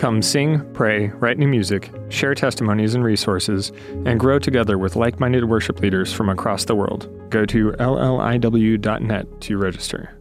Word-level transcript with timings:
Come 0.00 0.22
sing, 0.22 0.64
pray, 0.72 1.08
write 1.08 1.36
new 1.36 1.46
music, 1.46 1.92
share 2.08 2.34
testimonies 2.34 2.94
and 2.94 3.04
resources, 3.04 3.70
and 4.06 4.18
grow 4.18 4.38
together 4.38 4.78
with 4.78 4.96
like 4.96 5.20
minded 5.20 5.44
worship 5.44 5.80
leaders 5.80 6.10
from 6.10 6.30
across 6.30 6.64
the 6.64 6.74
world. 6.74 7.06
Go 7.28 7.44
to 7.44 7.72
lliw.net 7.72 9.40
to 9.42 9.58
register. 9.58 10.18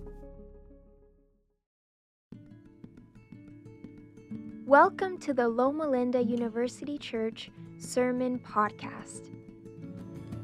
Welcome 4.66 5.18
to 5.20 5.34
the 5.34 5.48
Loma 5.48 5.88
Linda 5.88 6.22
University 6.22 6.98
Church 6.98 7.50
Sermon 7.78 8.38
Podcast. 8.38 9.30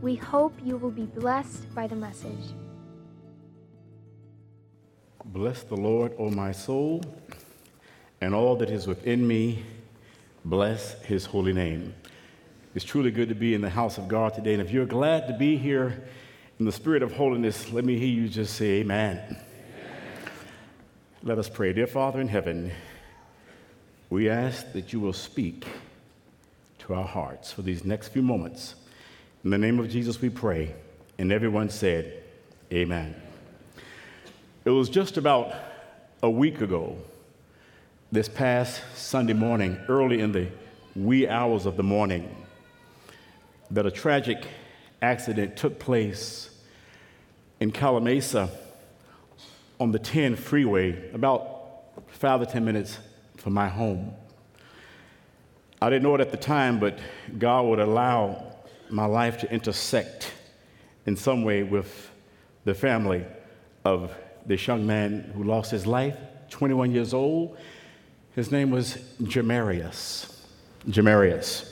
We 0.02 0.16
hope 0.16 0.54
you 0.64 0.78
will 0.78 0.92
be 0.92 1.08
blessed 1.08 1.76
by 1.76 1.88
the 1.88 1.98
message. 1.98 2.54
Bless 5.26 5.64
the 5.64 5.76
Lord, 5.76 6.14
O 6.18 6.30
my 6.30 6.54
soul, 6.54 7.02
and 8.22 8.34
all 8.34 8.56
that 8.58 8.70
is 8.70 8.88
within 8.88 9.28
me. 9.28 9.64
Bless 10.44 11.02
his 11.04 11.26
holy 11.26 11.54
name. 11.54 11.94
It's 12.76 12.86
truly 12.86 13.12
good 13.12 13.30
to 13.30 13.36
be 13.36 13.54
in 13.54 13.62
the 13.62 13.70
house 13.70 13.98
of 13.98 14.08
God 14.08 14.34
today. 14.34 14.54
And 14.54 14.62
if 14.62 14.72
you're 14.72 14.86
glad 14.86 15.28
to 15.28 15.34
be 15.38 15.58
here 15.58 16.04
in 16.60 16.66
the 16.66 16.72
spirit 16.72 17.04
of 17.04 17.14
holiness, 17.14 17.72
let 17.72 17.86
me 17.86 17.98
hear 17.98 18.08
you 18.08 18.28
just 18.28 18.56
say, 18.56 18.82
Amen. 18.82 19.18
amen. 19.18 19.42
Let 21.24 21.40
us 21.40 21.50
pray. 21.50 21.74
Dear 21.74 21.88
Father 21.88 22.22
in 22.22 22.28
heaven, 22.28 22.72
we 24.10 24.30
ask 24.30 24.72
that 24.74 24.94
you 24.94 25.00
will 25.00 25.14
speak 25.14 25.66
to 26.80 26.94
our 26.94 27.04
hearts 27.04 27.52
for 27.52 27.62
these 27.62 27.84
next 27.84 28.10
few 28.10 28.22
moments. 28.22 28.76
In 29.44 29.50
the 29.50 29.58
name 29.58 29.80
of 29.80 29.90
Jesus, 29.90 30.22
we 30.22 30.30
pray. 30.30 30.76
And 31.18 31.32
everyone 31.32 31.70
said, 31.70 32.24
Amen. 32.72 33.16
It 34.66 34.70
was 34.70 34.90
just 34.90 35.18
about 35.18 35.54
a 36.22 36.30
week 36.30 36.62
ago, 36.62 36.98
this 38.16 38.30
past 38.30 38.82
Sunday 38.96 39.34
morning, 39.34 39.78
early 39.90 40.22
in 40.22 40.32
the 40.32 40.48
wee 40.96 41.28
hours 41.28 41.66
of 41.66 41.76
the 41.76 41.84
morning, 41.84 42.34
that 43.70 43.86
a 43.86 43.92
tragic 43.92 44.48
accident 45.02 45.58
took 45.58 45.80
place 45.80 46.50
in 47.60 47.74
Calimesa 47.74 48.50
on 49.82 49.92
the 49.92 50.00
10 50.00 50.38
freeway, 50.38 51.12
about 51.12 51.84
five 52.08 52.40
to 52.40 52.46
10 52.46 52.64
minutes 52.64 53.00
from 53.36 53.52
my 53.52 53.68
home. 53.68 54.14
I 55.82 55.90
didn't 55.90 56.04
know 56.04 56.16
it 56.16 56.22
at 56.22 56.32
the 56.32 56.38
time, 56.38 56.80
but 56.80 56.98
God 57.38 57.66
would 57.66 57.80
allow 57.82 58.54
my 58.90 59.06
life 59.06 59.40
to 59.40 59.52
intersect 59.52 60.32
in 61.06 61.18
some 61.18 61.44
way 61.44 61.64
with 61.64 62.10
the 62.64 62.74
family 62.74 63.26
of 63.84 64.10
this 64.46 64.66
young 64.66 64.88
man 64.88 65.34
who 65.36 65.44
lost 65.44 65.70
his 65.70 65.86
life, 65.86 66.16
21 66.50 66.94
years 66.94 67.14
old. 67.14 67.58
His 68.36 68.52
name 68.52 68.70
was 68.70 68.98
Jamarius. 69.22 70.30
Jamarius. 70.90 71.72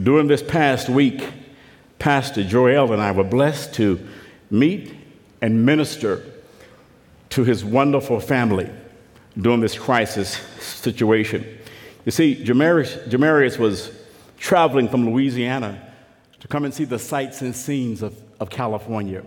During 0.00 0.28
this 0.28 0.42
past 0.42 0.88
week, 0.88 1.28
Pastor 1.98 2.44
Joel 2.44 2.92
and 2.92 3.02
I 3.02 3.10
were 3.10 3.24
blessed 3.24 3.74
to 3.74 3.98
meet 4.48 4.94
and 5.42 5.66
minister 5.66 6.22
to 7.30 7.42
his 7.42 7.64
wonderful 7.64 8.20
family 8.20 8.70
during 9.36 9.60
this 9.60 9.76
crisis 9.76 10.36
situation. 10.60 11.44
You 12.04 12.12
see, 12.12 12.36
Jamarius, 12.36 13.08
Jamarius 13.08 13.58
was 13.58 13.90
traveling 14.38 14.88
from 14.88 15.10
Louisiana 15.10 15.92
to 16.38 16.46
come 16.46 16.64
and 16.64 16.72
see 16.72 16.84
the 16.84 17.00
sights 17.00 17.42
and 17.42 17.56
scenes 17.56 18.02
of, 18.02 18.16
of 18.38 18.50
California. 18.50 19.24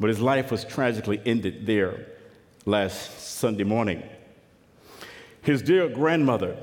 But 0.00 0.08
his 0.08 0.18
life 0.18 0.50
was 0.50 0.64
tragically 0.64 1.20
ended 1.24 1.66
there 1.66 2.04
last 2.64 3.20
Sunday 3.20 3.64
morning. 3.64 4.02
His 5.46 5.62
dear 5.62 5.88
grandmother 5.88 6.58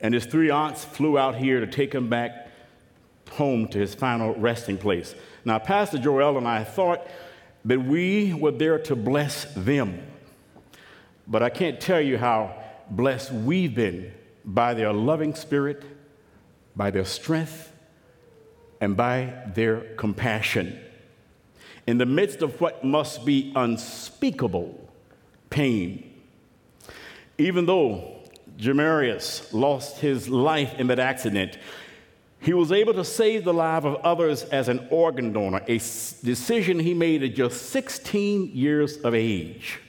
and 0.00 0.14
his 0.14 0.24
three 0.24 0.48
aunts 0.48 0.84
flew 0.84 1.18
out 1.18 1.34
here 1.34 1.60
to 1.60 1.66
take 1.66 1.94
him 1.94 2.08
back 2.08 2.48
home 3.32 3.68
to 3.68 3.78
his 3.78 3.94
final 3.94 4.34
resting 4.36 4.78
place. 4.78 5.14
Now, 5.44 5.58
Pastor 5.58 5.98
Joel 5.98 6.38
and 6.38 6.48
I 6.48 6.64
thought 6.64 7.06
that 7.66 7.84
we 7.84 8.32
were 8.32 8.52
there 8.52 8.78
to 8.78 8.96
bless 8.96 9.44
them 9.54 10.00
but 11.26 11.42
I 11.42 11.50
can't 11.50 11.80
tell 11.80 12.00
you 12.00 12.18
how 12.18 12.54
blessed 12.90 13.32
we've 13.32 13.74
been 13.74 14.12
by 14.44 14.74
their 14.74 14.92
loving 14.92 15.34
spirit, 15.34 15.82
by 16.76 16.90
their 16.90 17.04
strength, 17.04 17.72
and 18.80 18.96
by 18.96 19.32
their 19.54 19.80
compassion. 19.94 20.78
In 21.86 21.98
the 21.98 22.06
midst 22.06 22.42
of 22.42 22.60
what 22.60 22.84
must 22.84 23.24
be 23.24 23.52
unspeakable 23.56 24.78
pain, 25.48 26.13
even 27.38 27.66
though 27.66 28.20
Jamarius 28.58 29.52
lost 29.52 29.98
his 29.98 30.28
life 30.28 30.78
in 30.78 30.86
that 30.88 30.98
accident, 30.98 31.58
he 32.38 32.52
was 32.52 32.70
able 32.72 32.92
to 32.94 33.04
save 33.04 33.44
the 33.44 33.54
life 33.54 33.84
of 33.84 33.96
others 33.96 34.44
as 34.44 34.68
an 34.68 34.86
organ 34.90 35.32
donor, 35.32 35.62
a 35.66 35.78
decision 35.78 36.78
he 36.78 36.92
made 36.92 37.22
at 37.22 37.34
just 37.34 37.70
16 37.70 38.50
years 38.54 38.98
of 38.98 39.14
age. 39.14 39.80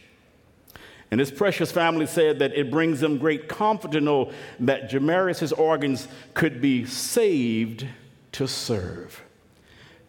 And 1.12 1.20
his 1.20 1.32
precious 1.32 1.72
family 1.72 2.08
said 2.08 2.40
that 2.40 2.54
it 2.54 2.72
brings 2.72 3.00
them 3.00 3.18
great 3.18 3.48
comfort 3.48 3.92
to 3.92 4.02
know 4.02 4.32
that 4.60 4.90
Jamarius' 4.90 5.58
organs 5.58 6.08
could 6.34 6.62
be 6.62 6.86
saved 6.86 7.86
to 8.32 8.48
serve. 8.48 9.22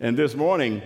And 0.01 0.17
this 0.17 0.35
morning, 0.35 0.83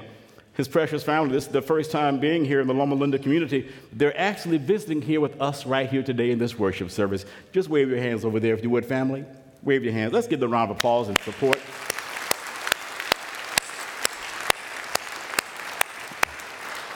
his 0.61 0.69
precious 0.69 1.03
family, 1.03 1.33
this 1.33 1.47
is 1.47 1.53
the 1.53 1.63
first 1.63 1.91
time 1.91 2.21
being 2.21 2.45
here 2.45 2.61
in 2.61 2.67
the 2.67 2.75
Loma 2.75 2.95
Linda 2.95 3.19
community. 3.19 3.67
They're 3.95 4.19
actually 4.21 4.59
visiting 4.59 5.01
here 5.01 5.19
with 5.19 5.41
us 5.41 5.65
right 5.65 5.89
here 5.89 6.03
today 6.03 6.33
in 6.33 6.39
this 6.39 6.59
worship 6.59 6.91
service. 6.91 7.25
Just 7.51 7.71
wave 7.71 7.89
your 7.89 7.99
hands 7.99 8.27
over 8.27 8.39
there 8.39 8.53
if 8.53 8.63
you 8.63 8.69
would, 8.69 8.85
family. 8.85 9.25
Wave 9.63 9.85
your 9.85 9.95
hands. 9.95 10.13
Let's 10.13 10.27
give 10.27 10.39
them 10.39 10.51
a 10.51 10.53
round 10.53 10.71
of 10.71 10.77
applause 10.77 11.09
and 11.09 11.19
support. 11.21 11.59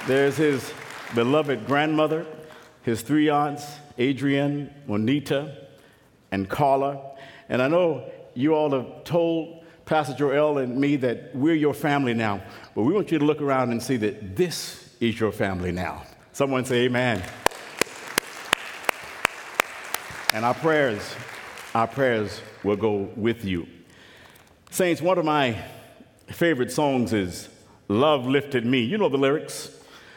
There's 0.07 0.37
his 0.37 0.71
beloved 1.15 1.67
grandmother, 1.67 2.27
his 2.83 3.01
three 3.01 3.31
aunts, 3.31 3.65
Adrienne, 3.99 4.75
Monita, 4.87 5.57
and 6.31 6.51
Carla. 6.51 7.17
And 7.49 7.63
I 7.63 7.69
know 7.69 8.13
you 8.35 8.55
all 8.55 8.73
have 8.73 9.05
told 9.05 9.64
Pastor 9.87 10.15
Joel 10.15 10.59
and 10.59 10.79
me 10.79 10.97
that 10.97 11.35
we're 11.35 11.55
your 11.55 11.75
family 11.75 12.15
now, 12.15 12.43
but 12.75 12.85
we 12.85 12.95
want 12.95 13.13
you 13.13 13.19
to 13.19 13.25
look 13.25 13.43
around 13.43 13.71
and 13.71 13.83
see 13.83 13.99
that 13.99 14.35
this 14.35 14.89
is 14.99 15.21
your 15.21 15.31
family 15.31 15.73
now. 15.73 16.05
Someone 16.33 16.65
say 16.65 16.85
amen. 16.85 17.23
And 20.33 20.45
our 20.45 20.55
prayers, 20.55 21.15
our 21.75 21.87
prayers 21.87 22.41
will 22.63 22.77
go 22.77 23.11
with 23.15 23.45
you. 23.45 23.67
Saints, 24.71 25.03
one 25.03 25.19
of 25.19 25.25
my 25.27 25.57
favorite 26.29 26.73
songs 26.73 27.13
is 27.13 27.49
Love 27.89 28.27
Lifted 28.27 28.65
Me. 28.65 28.81
You 28.81 28.97
know 28.97 29.11
the 29.11 29.19
lyrics. 29.19 29.71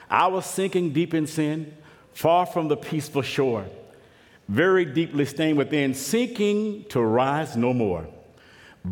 I 0.10 0.28
was 0.28 0.46
sinking 0.46 0.94
deep 0.94 1.14
in 1.14 1.28
sin 1.28 1.76
far 2.14 2.46
from 2.46 2.70
the 2.70 2.78
peaceful 2.78 3.22
shore, 3.22 3.66
very 4.48 4.86
deeply 4.86 5.26
stained 5.26 5.58
within, 5.58 5.94
sinking 5.94 6.86
to 6.86 7.02
rise 7.02 7.58
no 7.58 7.74
more. 7.74 8.08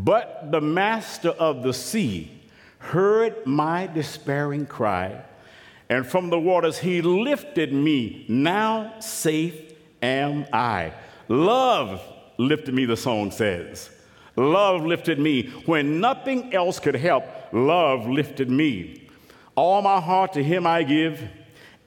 But 0.04 0.52
the 0.52 0.62
master 0.62 1.30
of 1.30 1.64
the 1.64 1.74
sea 1.74 2.32
heard 2.80 3.46
my 3.46 3.88
despairing 3.88 4.66
cry, 4.66 5.22
and 5.90 6.06
from 6.06 6.30
the 6.30 6.40
waters 6.40 6.78
he 6.78 7.02
lifted 7.02 7.72
me. 7.74 8.26
Now 8.28 9.00
safe 9.00 9.74
am 10.02 10.46
I. 10.52 10.94
Love 11.28 12.02
lifted 12.38 12.74
me, 12.74 12.86
the 12.86 12.98
song 12.98 13.32
says. 13.32 13.90
Love 14.36 14.86
lifted 14.86 15.18
me 15.18 15.48
when 15.66 16.02
nothing 16.02 16.54
else 16.54 16.80
could 16.80 16.96
help. 16.96 17.24
Love 17.54 18.06
lifted 18.08 18.50
me. 18.50 19.08
All 19.56 19.82
my 19.82 20.02
heart 20.02 20.34
to 20.34 20.44
him 20.44 20.68
I 20.68 20.84
give 20.84 21.24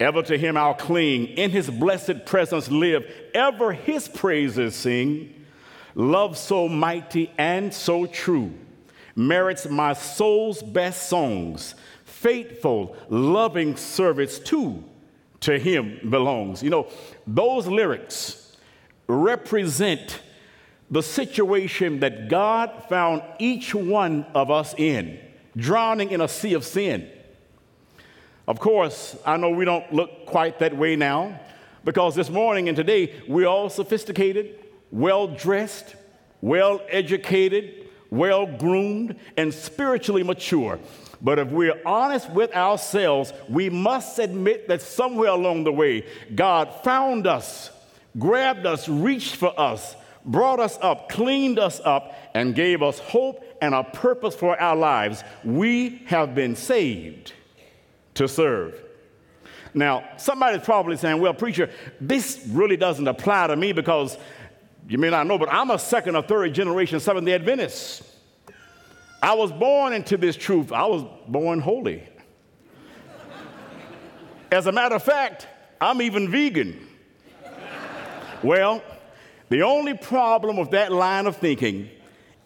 Ever 0.01 0.23
to 0.23 0.39
him 0.39 0.57
I'll 0.57 0.75
cling, 0.75 1.27
in 1.27 1.51
his 1.51 1.69
blessed 1.69 2.25
presence 2.25 2.71
live, 2.71 3.05
ever 3.35 3.73
his 3.73 4.07
praises 4.07 4.77
sing. 4.77 5.35
Love 5.99 6.39
so 6.39 6.69
mighty 6.69 7.29
and 7.37 7.75
so 7.75 8.07
true 8.07 8.55
merits 9.17 9.67
my 9.69 9.93
soul's 9.93 10.63
best 10.63 11.09
songs. 11.09 11.75
Faithful, 12.05 12.97
loving 13.09 13.77
service 13.77 14.39
too 14.39 14.85
to 15.41 15.59
him 15.59 15.99
belongs. 16.09 16.63
You 16.63 16.71
know, 16.71 16.87
those 17.27 17.67
lyrics 17.67 18.57
represent 19.09 20.21
the 20.89 21.03
situation 21.03 21.99
that 21.99 22.29
God 22.29 22.85
found 22.89 23.23
each 23.41 23.75
one 23.75 24.25
of 24.37 24.53
us 24.53 24.75
in 24.79 25.19
drowning 25.57 26.13
in 26.13 26.21
a 26.21 26.29
sea 26.29 26.55
of 26.55 26.65
sin. 26.65 27.11
Of 28.47 28.61
course, 28.61 29.17
I 29.27 29.37
know 29.37 29.51
we 29.51 29.65
don't 29.65 29.93
look 29.93 30.27
quite 30.27 30.61
that 30.61 30.77
way 30.77 30.95
now 30.95 31.41
because 31.85 32.15
this 32.15 32.31
morning 32.31 32.69
and 32.69 32.77
today 32.77 33.21
we're 33.27 33.49
all 33.49 33.69
sophisticated, 33.69 34.65
well 34.91 35.29
dressed, 35.29 35.95
well 36.41 36.81
educated, 36.89 37.89
well 38.11 38.47
groomed, 38.47 39.17
and 39.37 39.53
spiritually 39.53 40.23
mature. 40.23 40.79
But 41.21 41.39
if 41.39 41.49
we're 41.49 41.81
honest 41.85 42.31
with 42.31 42.55
ourselves, 42.55 43.33
we 43.49 43.71
must 43.71 44.19
admit 44.19 44.69
that 44.69 44.83
somewhere 44.83 45.31
along 45.31 45.65
the 45.65 45.73
way, 45.73 46.07
God 46.35 46.73
found 46.85 47.27
us, 47.27 47.71
grabbed 48.19 48.67
us, 48.67 48.89
reached 48.89 49.37
for 49.37 49.59
us, 49.59 49.97
brought 50.25 50.61
us 50.61 50.79
up, 50.81 51.09
cleaned 51.09 51.59
us 51.59 51.81
up, 51.85 52.15
and 52.35 52.55
gave 52.55 52.83
us 52.83 52.99
hope 53.01 53.45
and 53.61 53.75
a 53.75 53.83
purpose 53.83 54.35
for 54.35 54.61
our 54.61 54.77
lives. 54.77 55.25
We 55.45 56.03
have 56.07 56.35
been 56.35 56.55
saved 56.55 57.33
to 58.15 58.29
serve. 58.29 58.81
Now, 59.75 60.09
somebody's 60.17 60.63
probably 60.63 60.97
saying, 60.97 61.21
well, 61.21 61.35
preacher, 61.35 61.71
this 62.01 62.45
really 62.51 62.77
doesn't 62.77 63.07
apply 63.07 63.49
to 63.49 63.57
me 63.57 63.73
because 63.73 64.17
you 64.89 64.97
may 64.97 65.11
not 65.11 65.27
know, 65.27 65.39
but 65.39 65.53
I'm 65.53 65.71
a 65.71 65.79
second 65.79 66.17
or 66.17 66.23
third 66.23 66.55
generation 66.55 66.99
Seventh 66.99 67.27
day 67.27 67.35
Adventist. 67.35 68.03
I 69.23 69.35
was 69.35 69.53
born 69.53 69.93
into 69.93 70.17
this 70.17 70.37
truth, 70.37 70.73
I 70.73 70.87
was 70.87 71.05
born 71.29 71.61
holy. 71.61 72.09
As 74.51 74.67
a 74.67 74.73
matter 74.73 74.95
of 74.95 75.03
fact, 75.03 75.47
I'm 75.79 76.01
even 76.01 76.31
vegan. 76.31 76.89
well, 78.43 78.83
the 79.51 79.63
only 79.63 79.95
problem 79.95 80.57
with 80.57 80.71
that 80.71 80.91
line 80.91 81.27
of 81.27 81.37
thinking 81.37 81.91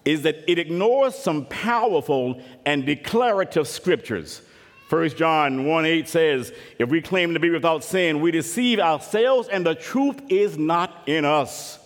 is 0.05 0.23
that 0.23 0.51
it 0.51 0.59
ignores 0.59 1.15
some 1.15 1.47
powerful 1.47 2.43
and 2.67 2.85
declarative 2.85 3.69
scriptures. 3.69 4.43
1 4.89 5.11
John 5.11 5.65
1 5.65 5.85
8 5.85 6.09
says, 6.09 6.53
If 6.79 6.89
we 6.91 7.01
claim 7.01 7.35
to 7.35 7.41
be 7.41 7.51
without 7.51 7.85
sin, 7.85 8.21
we 8.21 8.33
deceive 8.33 8.81
ourselves, 8.81 9.49
and 9.49 9.65
the 9.65 9.77
truth 9.77 10.21
is 10.29 10.59
not 10.59 11.05
in 11.07 11.25
us. 11.25 11.79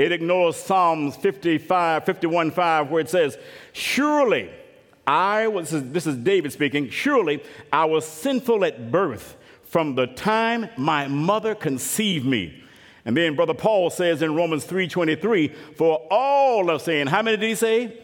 It 0.00 0.12
ignores 0.12 0.56
Psalms 0.56 1.14
55, 1.16 2.06
51 2.06 2.52
5, 2.52 2.90
where 2.90 3.02
it 3.02 3.10
says, 3.10 3.36
Surely 3.74 4.50
I 5.06 5.46
was, 5.46 5.70
this 5.92 6.06
is 6.06 6.16
David 6.16 6.54
speaking, 6.54 6.88
surely 6.88 7.42
I 7.70 7.84
was 7.84 8.06
sinful 8.06 8.64
at 8.64 8.90
birth 8.90 9.36
from 9.62 9.96
the 9.96 10.06
time 10.06 10.70
my 10.78 11.06
mother 11.06 11.54
conceived 11.54 12.24
me. 12.24 12.64
And 13.04 13.14
then 13.14 13.36
Brother 13.36 13.52
Paul 13.52 13.90
says 13.90 14.22
in 14.22 14.34
Romans 14.34 14.64
3:23, 14.64 15.54
for 15.76 16.06
all 16.10 16.68
have 16.68 16.80
sinned. 16.80 17.10
How 17.10 17.20
many 17.20 17.36
did 17.36 17.48
he 17.50 17.54
say? 17.54 17.98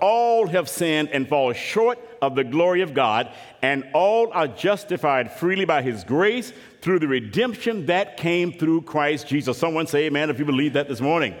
All 0.00 0.48
have 0.48 0.68
sinned 0.68 1.10
and 1.12 1.28
fall 1.28 1.52
short 1.52 2.00
of 2.22 2.34
the 2.34 2.44
glory 2.44 2.80
of 2.80 2.94
God, 2.94 3.30
and 3.62 3.84
all 3.94 4.30
are 4.32 4.48
justified 4.48 5.32
freely 5.32 5.64
by 5.64 5.82
his 5.82 6.04
grace 6.04 6.52
through 6.80 6.98
the 6.98 7.08
redemption 7.08 7.86
that 7.86 8.16
came 8.16 8.52
through 8.52 8.82
Christ 8.82 9.28
Jesus. 9.28 9.58
Someone 9.58 9.86
say 9.86 10.04
amen 10.06 10.30
if 10.30 10.38
you 10.38 10.44
believe 10.44 10.74
that 10.74 10.88
this 10.88 11.00
morning. 11.00 11.34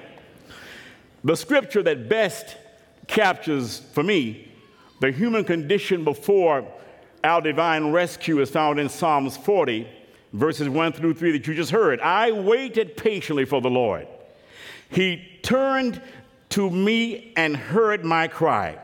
The 1.24 1.36
scripture 1.36 1.82
that 1.82 2.08
best 2.08 2.56
captures 3.06 3.80
for 3.92 4.02
me 4.02 4.52
the 5.00 5.10
human 5.10 5.44
condition 5.44 6.04
before 6.04 6.66
our 7.22 7.40
divine 7.40 7.92
rescue 7.92 8.40
is 8.40 8.50
found 8.50 8.80
in 8.80 8.88
Psalms 8.88 9.36
40 9.36 9.86
verses 10.32 10.68
1 10.68 10.92
through 10.92 11.14
3 11.14 11.32
that 11.32 11.46
you 11.46 11.54
just 11.54 11.70
heard. 11.70 12.00
I 12.00 12.30
waited 12.30 12.96
patiently 12.96 13.44
for 13.44 13.60
the 13.60 13.70
Lord. 13.70 14.06
He 14.90 15.38
turned 15.42 16.00
to 16.50 16.70
me 16.70 17.32
and 17.36 17.56
heard 17.56 18.04
my 18.04 18.28
cry. 18.28 18.78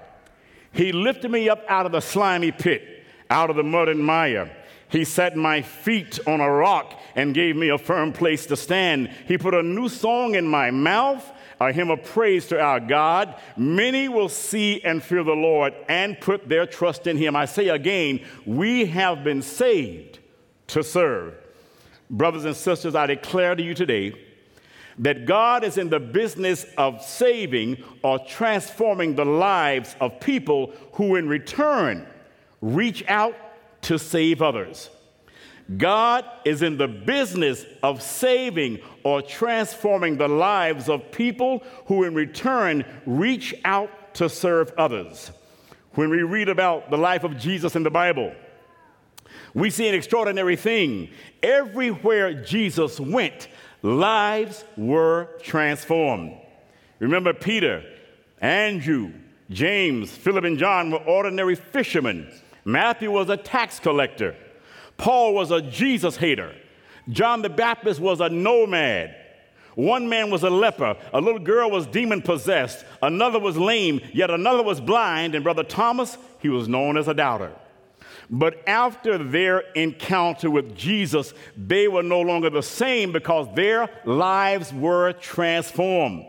He 0.73 0.93
lifted 0.93 1.31
me 1.31 1.49
up 1.49 1.65
out 1.69 1.87
of 1.87 1.93
the 1.93 2.01
slimy 2.01 2.53
pit, 2.53 3.05
out 3.31 3.51
of 3.51 3.57
the 3.57 3.63
mud 3.63 3.89
and 3.89 4.05
mire. 4.05 4.51
He 4.89 5.05
set 5.05 5.37
my 5.37 5.63
feet 5.63 6.19
on 6.27 6.41
a 6.41 6.51
rock 6.51 7.01
and 7.15 7.35
gave 7.35 7.57
me 7.57 7.71
a 7.71 7.79
firm 7.79 8.13
place 8.13 8.45
to 8.47 8.57
stand. 8.57 9.11
He 9.27 9.39
put 9.39 9.55
a 9.55 9.63
new 9.63 9.89
song 9.89 10.35
in 10.35 10.47
my 10.47 10.71
mouth, 10.71 11.31
a 11.59 11.73
hymn 11.73 11.91
of 11.91 12.05
praise 12.05 12.47
to 12.49 12.61
our 12.61 12.79
God. 12.79 13.35
Many 13.57 14.09
will 14.09 14.29
see 14.29 14.83
and 14.85 15.03
fear 15.03 15.25
the 15.25 15.33
Lord 15.33 15.75
and 15.89 16.21
put 16.21 16.47
their 16.47 16.67
trust 16.67 17.07
in 17.07 17.17
him. 17.17 17.35
I 17.37 17.47
say 17.47 17.69
again, 17.69 18.21
we 18.45 18.85
have 18.87 19.25
been 19.25 19.41
saved 19.41 20.19
to 20.69 20.83
serve. 20.83 21.35
Brothers 22.11 22.45
and 22.45 22.55
sisters, 22.57 22.95
I 22.95 23.07
declare 23.07 23.55
to 23.55 23.63
you 23.63 23.73
today 23.75 24.13
that 24.99 25.27
God 25.27 25.65
is 25.65 25.79
in 25.79 25.89
the 25.89 26.01
business 26.01 26.67
of 26.77 27.03
saving 27.03 27.83
or 28.03 28.19
transforming 28.19 29.15
the 29.15 29.25
lives 29.25 29.97
of 30.01 30.21
people 30.21 30.73
who, 30.93 31.17
in 31.17 31.29
return, 31.29 32.07
reach 32.61 33.05
out 33.09 33.35
to 33.83 33.99
save 33.99 34.43
others. 34.43 34.91
God 35.77 36.25
is 36.45 36.63
in 36.63 36.77
the 36.77 36.89
business 36.89 37.65
of 37.83 38.03
saving 38.03 38.81
or 39.05 39.23
transforming 39.23 40.17
the 40.17 40.29
lives 40.29 40.89
of 40.89 41.11
people 41.13 41.63
who, 41.87 42.05
in 42.05 42.15
return, 42.15 42.85
reach 43.07 43.55
out 43.65 44.15
to 44.15 44.29
serve 44.29 44.73
others. 44.77 45.31
When 45.95 46.11
we 46.11 46.23
read 46.23 46.49
about 46.49 46.91
the 46.91 46.99
life 46.99 47.25
of 47.25 47.39
Jesus 47.39 47.77
in 47.77 47.83
the 47.83 47.91
Bible, 47.91 48.35
we 49.55 49.71
see 49.71 49.89
an 49.89 49.95
extraordinary 49.95 50.57
thing. 50.57 51.11
Everywhere 51.43 52.43
Jesus 52.43 52.99
went, 52.99 53.49
lives 53.83 54.65
were 54.77 55.29
transformed. 55.43 56.37
Remember, 56.99 57.35
Peter, 57.35 57.85
Andrew, 58.41 59.13
James, 59.51 60.11
Philip, 60.11 60.45
and 60.45 60.59
John 60.59 60.91
were 60.91 60.99
ordinary 60.99 61.57
fishermen. 61.57 62.33
Matthew 62.65 63.11
was 63.11 63.29
a 63.29 63.37
tax 63.37 63.81
collector. 63.81 64.37
Paul 64.97 65.35
was 65.35 65.51
a 65.51 65.61
Jesus 65.61 66.17
hater. 66.17 66.55
John 67.09 67.43
the 67.43 67.49
Baptist 67.49 68.01
was 68.01 68.21
a 68.21 68.29
nomad. 68.29 69.17
One 69.75 70.09
man 70.09 70.31
was 70.31 70.43
a 70.43 70.51
leper, 70.51 70.97
a 71.15 71.21
little 71.21 71.41
girl 71.41 71.71
was 71.71 71.87
demon 71.87 72.21
possessed, 72.21 72.85
another 73.01 73.39
was 73.39 73.57
lame, 73.57 74.03
yet 74.13 74.31
another 74.31 74.63
was 74.63 74.83
blind, 74.83 75.35
and 75.35 75.43
Brother 75.43 75.65
Thomas, 75.65 76.19
he 76.41 76.51
was 76.51 76.69
known 76.69 76.99
as 76.99 77.09
a 77.09 77.15
doubter. 77.15 77.53
But 78.31 78.67
after 78.67 79.19
their 79.19 79.61
encounter 79.75 80.51
with 80.51 80.77
Jesus, 80.77 81.35
they 81.57 81.89
were 81.89 82.03
no 82.03 82.21
longer 82.21 82.51
the 82.51 82.63
same 82.63 83.13
because 83.13 83.47
their 83.55 83.89
lives 84.05 84.73
were 84.73 85.13
transformed. 85.15 86.27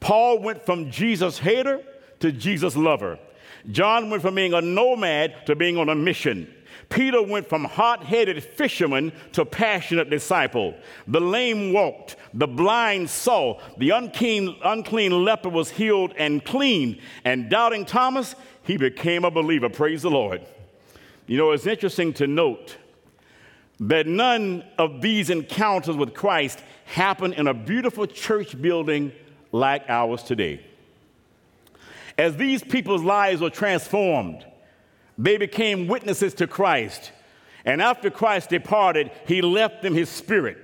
Paul 0.00 0.40
went 0.40 0.64
from 0.64 0.90
Jesus 0.90 1.38
hater 1.38 1.82
to 2.20 2.32
Jesus 2.32 2.76
lover. 2.76 3.18
John 3.70 4.10
went 4.10 4.22
from 4.22 4.34
being 4.34 4.54
a 4.54 4.60
nomad 4.60 5.46
to 5.46 5.56
being 5.56 5.76
on 5.76 5.88
a 5.88 5.94
mission. 5.94 6.54
Peter 6.88 7.22
went 7.22 7.46
from 7.46 7.64
hot 7.64 8.02
headed 8.02 8.42
fisherman 8.42 9.12
to 9.32 9.44
passionate 9.44 10.08
disciple. 10.08 10.74
The 11.06 11.20
lame 11.20 11.72
walked, 11.72 12.16
the 12.32 12.46
blind 12.46 13.10
saw, 13.10 13.60
the 13.76 13.90
unclean, 13.90 14.56
unclean 14.64 15.24
leper 15.24 15.50
was 15.50 15.70
healed 15.70 16.14
and 16.16 16.42
cleaned, 16.44 17.00
and 17.24 17.50
doubting 17.50 17.84
Thomas, 17.84 18.34
he 18.62 18.76
became 18.76 19.24
a 19.24 19.30
believer. 19.30 19.68
Praise 19.68 20.02
the 20.02 20.10
Lord. 20.10 20.42
You 21.28 21.36
know, 21.36 21.52
it's 21.52 21.66
interesting 21.66 22.14
to 22.14 22.26
note 22.26 22.78
that 23.80 24.06
none 24.06 24.64
of 24.78 25.02
these 25.02 25.28
encounters 25.28 25.94
with 25.94 26.14
Christ 26.14 26.62
happened 26.86 27.34
in 27.34 27.46
a 27.46 27.54
beautiful 27.54 28.06
church 28.06 28.60
building 28.60 29.12
like 29.52 29.84
ours 29.88 30.22
today. 30.22 30.64
As 32.16 32.36
these 32.36 32.64
people's 32.64 33.02
lives 33.02 33.42
were 33.42 33.50
transformed, 33.50 34.44
they 35.18 35.36
became 35.36 35.86
witnesses 35.86 36.32
to 36.34 36.46
Christ. 36.46 37.12
And 37.66 37.82
after 37.82 38.08
Christ 38.08 38.48
departed, 38.48 39.10
he 39.26 39.42
left 39.42 39.82
them 39.82 39.92
his 39.92 40.08
spirit. 40.08 40.56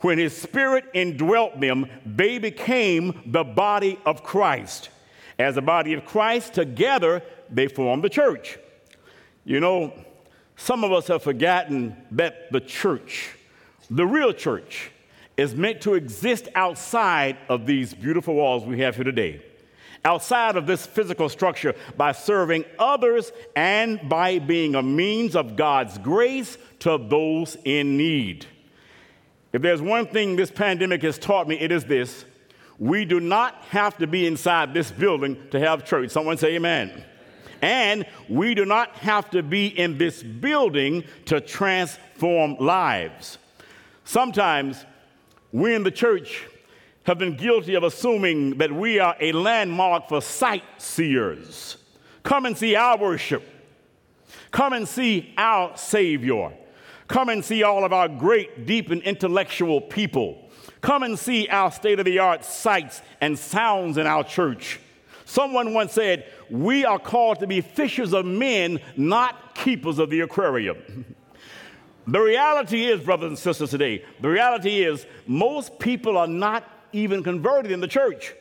When 0.00 0.16
his 0.16 0.34
spirit 0.34 0.84
indwelt 0.94 1.58
them, 1.58 1.86
they 2.06 2.38
became 2.38 3.20
the 3.26 3.42
body 3.42 3.98
of 4.06 4.22
Christ. 4.22 4.90
As 5.40 5.56
a 5.56 5.62
body 5.62 5.92
of 5.94 6.04
Christ, 6.04 6.54
together 6.54 7.20
they 7.50 7.66
formed 7.66 8.04
the 8.04 8.08
church. 8.08 8.58
You 9.48 9.60
know, 9.60 9.94
some 10.56 10.84
of 10.84 10.92
us 10.92 11.06
have 11.06 11.22
forgotten 11.22 11.96
that 12.10 12.52
the 12.52 12.60
church, 12.60 13.30
the 13.88 14.04
real 14.04 14.34
church, 14.34 14.90
is 15.38 15.54
meant 15.54 15.80
to 15.80 15.94
exist 15.94 16.48
outside 16.54 17.38
of 17.48 17.64
these 17.64 17.94
beautiful 17.94 18.34
walls 18.34 18.66
we 18.66 18.80
have 18.80 18.96
here 18.96 19.04
today, 19.04 19.42
outside 20.04 20.56
of 20.56 20.66
this 20.66 20.84
physical 20.84 21.30
structure 21.30 21.74
by 21.96 22.12
serving 22.12 22.66
others 22.78 23.32
and 23.56 24.06
by 24.06 24.38
being 24.38 24.74
a 24.74 24.82
means 24.82 25.34
of 25.34 25.56
God's 25.56 25.96
grace 25.96 26.58
to 26.80 26.98
those 26.98 27.56
in 27.64 27.96
need. 27.96 28.44
If 29.54 29.62
there's 29.62 29.80
one 29.80 30.08
thing 30.08 30.36
this 30.36 30.50
pandemic 30.50 31.00
has 31.04 31.16
taught 31.16 31.48
me, 31.48 31.58
it 31.58 31.72
is 31.72 31.86
this 31.86 32.26
we 32.78 33.06
do 33.06 33.18
not 33.18 33.54
have 33.70 33.96
to 33.96 34.06
be 34.06 34.26
inside 34.26 34.74
this 34.74 34.90
building 34.90 35.38
to 35.52 35.58
have 35.58 35.86
church. 35.86 36.10
Someone 36.10 36.36
say 36.36 36.56
amen. 36.56 37.06
And 37.62 38.06
we 38.28 38.54
do 38.54 38.64
not 38.64 38.96
have 38.96 39.30
to 39.30 39.42
be 39.42 39.66
in 39.66 39.98
this 39.98 40.22
building 40.22 41.04
to 41.26 41.40
transform 41.40 42.56
lives. 42.56 43.38
Sometimes 44.04 44.84
we 45.52 45.74
in 45.74 45.82
the 45.82 45.90
church 45.90 46.46
have 47.04 47.18
been 47.18 47.36
guilty 47.36 47.74
of 47.74 47.82
assuming 47.84 48.58
that 48.58 48.72
we 48.72 48.98
are 48.98 49.16
a 49.20 49.32
landmark 49.32 50.08
for 50.08 50.20
sightseers 50.20 51.78
Come 52.28 52.44
and 52.44 52.58
see 52.58 52.76
our 52.76 52.98
worship. 52.98 53.42
Come 54.50 54.74
and 54.74 54.86
see 54.86 55.32
our 55.38 55.74
Savior. 55.78 56.52
Come 57.06 57.30
and 57.30 57.42
see 57.42 57.62
all 57.62 57.86
of 57.86 57.92
our 57.94 58.06
great, 58.06 58.66
deep, 58.66 58.90
and 58.90 59.00
intellectual 59.00 59.80
people. 59.80 60.50
Come 60.82 61.04
and 61.04 61.18
see 61.18 61.48
our 61.48 61.72
state 61.72 61.98
of 61.98 62.04
the 62.04 62.18
art 62.18 62.44
sights 62.44 63.00
and 63.22 63.38
sounds 63.38 63.96
in 63.96 64.06
our 64.06 64.24
church. 64.24 64.78
Someone 65.28 65.74
once 65.74 65.92
said, 65.92 66.24
We 66.48 66.86
are 66.86 66.98
called 66.98 67.40
to 67.40 67.46
be 67.46 67.60
fishers 67.60 68.14
of 68.14 68.24
men, 68.24 68.80
not 68.96 69.54
keepers 69.54 69.98
of 69.98 70.08
the 70.08 70.20
aquarium. 70.20 71.14
the 72.06 72.18
reality 72.18 72.86
is, 72.86 73.02
brothers 73.02 73.28
and 73.28 73.38
sisters, 73.38 73.68
today, 73.68 74.02
the 74.22 74.30
reality 74.30 74.82
is 74.82 75.04
most 75.26 75.78
people 75.78 76.16
are 76.16 76.26
not 76.26 76.64
even 76.94 77.22
converted 77.22 77.70
in 77.72 77.80
the 77.80 77.86
church. 77.86 78.32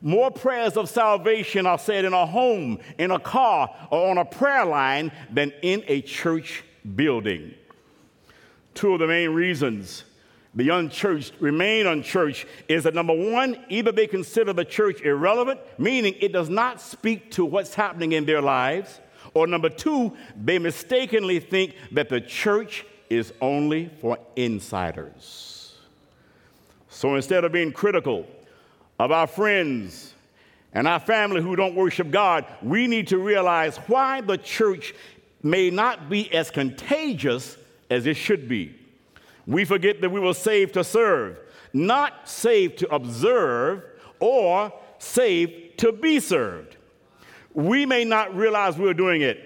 More 0.00 0.30
prayers 0.30 0.78
of 0.78 0.88
salvation 0.88 1.66
are 1.66 1.78
said 1.78 2.06
in 2.06 2.14
a 2.14 2.24
home, 2.24 2.78
in 2.96 3.10
a 3.10 3.20
car, 3.20 3.68
or 3.90 4.10
on 4.10 4.16
a 4.16 4.24
prayer 4.24 4.64
line 4.64 5.12
than 5.30 5.52
in 5.60 5.84
a 5.86 6.00
church 6.00 6.64
building. 6.96 7.54
Two 8.72 8.94
of 8.94 9.00
the 9.00 9.06
main 9.06 9.32
reasons 9.34 10.04
the 10.54 10.68
unchurched 10.68 11.32
remain 11.40 11.86
unchurched 11.86 12.46
is 12.68 12.84
that 12.84 12.94
number 12.94 13.14
one, 13.14 13.56
either 13.68 13.90
they 13.90 14.06
consider 14.06 14.52
the 14.52 14.64
church 14.64 15.00
irrelevant, 15.00 15.60
meaning 15.78 16.14
it 16.20 16.32
does 16.32 16.50
not 16.50 16.80
speak 16.80 17.30
to 17.32 17.44
what's 17.44 17.74
happening 17.74 18.12
in 18.12 18.26
their 18.26 18.42
lives, 18.42 19.00
or 19.34 19.46
number 19.46 19.70
two, 19.70 20.14
they 20.36 20.58
mistakenly 20.58 21.40
think 21.40 21.74
that 21.92 22.10
the 22.10 22.20
church 22.20 22.84
is 23.08 23.32
only 23.40 23.90
for 24.00 24.18
insiders. 24.36 25.74
So 26.90 27.14
instead 27.14 27.44
of 27.44 27.52
being 27.52 27.72
critical 27.72 28.26
of 28.98 29.10
our 29.10 29.26
friends 29.26 30.12
and 30.74 30.86
our 30.86 31.00
family 31.00 31.40
who 31.40 31.56
don't 31.56 31.74
worship 31.74 32.10
God, 32.10 32.44
we 32.62 32.86
need 32.86 33.08
to 33.08 33.18
realize 33.18 33.78
why 33.86 34.20
the 34.20 34.36
church 34.36 34.94
may 35.42 35.70
not 35.70 36.10
be 36.10 36.32
as 36.32 36.50
contagious 36.50 37.56
as 37.90 38.06
it 38.06 38.16
should 38.16 38.48
be. 38.48 38.78
We 39.46 39.64
forget 39.64 40.00
that 40.00 40.10
we 40.10 40.20
were 40.20 40.34
saved 40.34 40.74
to 40.74 40.84
serve, 40.84 41.38
not 41.72 42.28
saved 42.28 42.78
to 42.78 42.94
observe 42.94 43.82
or 44.20 44.72
saved 44.98 45.78
to 45.78 45.92
be 45.92 46.20
served. 46.20 46.76
We 47.54 47.84
may 47.84 48.04
not 48.04 48.34
realize 48.34 48.78
we're 48.78 48.94
doing 48.94 49.22
it, 49.22 49.38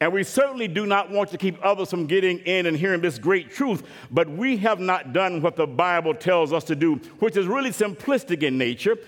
and 0.00 0.12
we 0.12 0.24
certainly 0.24 0.68
do 0.68 0.86
not 0.86 1.10
want 1.10 1.30
to 1.30 1.38
keep 1.38 1.58
others 1.64 1.90
from 1.90 2.06
getting 2.06 2.38
in 2.40 2.66
and 2.66 2.76
hearing 2.76 3.00
this 3.00 3.18
great 3.18 3.50
truth, 3.50 3.82
but 4.10 4.28
we 4.28 4.56
have 4.58 4.80
not 4.80 5.12
done 5.12 5.42
what 5.42 5.56
the 5.56 5.66
Bible 5.66 6.14
tells 6.14 6.52
us 6.52 6.64
to 6.64 6.74
do, 6.74 6.96
which 7.18 7.36
is 7.36 7.46
really 7.46 7.70
simplistic 7.70 8.42
in 8.42 8.58
nature 8.58 8.98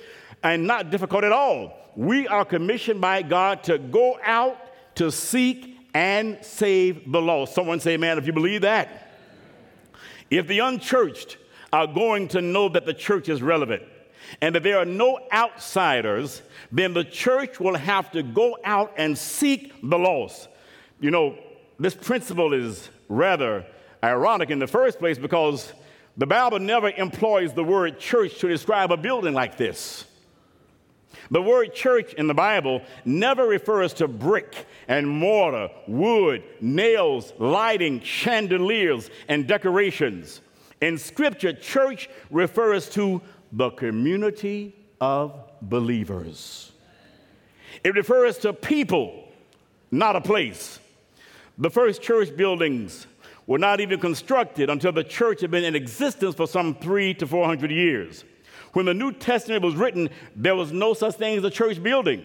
and 0.42 0.66
not 0.66 0.90
difficult 0.90 1.24
at 1.24 1.32
all. 1.32 1.72
We 1.96 2.28
are 2.28 2.44
commissioned 2.44 3.00
by 3.00 3.22
God 3.22 3.64
to 3.64 3.78
go 3.78 4.18
out 4.22 4.56
to 4.96 5.10
seek 5.10 5.76
and 5.94 6.38
save 6.42 7.10
the 7.10 7.20
lost. 7.20 7.54
Someone 7.54 7.80
say, 7.80 7.96
man, 7.96 8.18
if 8.18 8.26
you 8.26 8.32
believe 8.32 8.60
that. 8.60 9.07
If 10.30 10.46
the 10.46 10.60
unchurched 10.60 11.38
are 11.72 11.86
going 11.86 12.28
to 12.28 12.40
know 12.40 12.68
that 12.68 12.86
the 12.86 12.94
church 12.94 13.28
is 13.28 13.42
relevant 13.42 13.82
and 14.40 14.54
that 14.54 14.62
there 14.62 14.78
are 14.78 14.84
no 14.84 15.20
outsiders, 15.32 16.42
then 16.70 16.92
the 16.94 17.04
church 17.04 17.60
will 17.60 17.76
have 17.76 18.10
to 18.12 18.22
go 18.22 18.58
out 18.64 18.92
and 18.96 19.16
seek 19.16 19.72
the 19.82 19.98
lost. 19.98 20.48
You 21.00 21.10
know, 21.10 21.38
this 21.78 21.94
principle 21.94 22.52
is 22.52 22.88
rather 23.08 23.64
ironic 24.02 24.50
in 24.50 24.58
the 24.58 24.66
first 24.66 24.98
place 24.98 25.18
because 25.18 25.72
the 26.16 26.26
Bible 26.26 26.58
never 26.58 26.90
employs 26.90 27.54
the 27.54 27.64
word 27.64 27.98
church 27.98 28.38
to 28.40 28.48
describe 28.48 28.90
a 28.92 28.96
building 28.96 29.34
like 29.34 29.56
this. 29.56 30.04
The 31.30 31.42
word 31.42 31.74
church 31.74 32.14
in 32.14 32.26
the 32.26 32.34
Bible 32.34 32.82
never 33.04 33.46
refers 33.46 33.92
to 33.94 34.08
brick 34.08 34.66
and 34.86 35.08
mortar, 35.08 35.68
wood, 35.86 36.42
nails, 36.60 37.32
lighting, 37.38 38.00
chandeliers, 38.00 39.10
and 39.28 39.46
decorations. 39.46 40.40
In 40.80 40.96
Scripture, 40.96 41.52
church 41.52 42.08
refers 42.30 42.88
to 42.90 43.20
the 43.52 43.70
community 43.70 44.74
of 45.00 45.32
believers. 45.62 46.72
It 47.84 47.94
refers 47.94 48.38
to 48.38 48.52
people, 48.52 49.28
not 49.90 50.16
a 50.16 50.20
place. 50.20 50.78
The 51.58 51.70
first 51.70 52.02
church 52.02 52.36
buildings 52.36 53.06
were 53.46 53.58
not 53.58 53.80
even 53.80 53.98
constructed 53.98 54.70
until 54.70 54.92
the 54.92 55.04
church 55.04 55.40
had 55.40 55.50
been 55.50 55.64
in 55.64 55.74
existence 55.74 56.34
for 56.34 56.46
some 56.46 56.74
three 56.74 57.14
to 57.14 57.26
four 57.26 57.46
hundred 57.46 57.70
years. 57.70 58.24
When 58.72 58.86
the 58.86 58.94
New 58.94 59.12
Testament 59.12 59.62
was 59.62 59.74
written, 59.74 60.10
there 60.36 60.54
was 60.54 60.72
no 60.72 60.94
such 60.94 61.14
thing 61.14 61.38
as 61.38 61.44
a 61.44 61.50
church 61.50 61.82
building. 61.82 62.24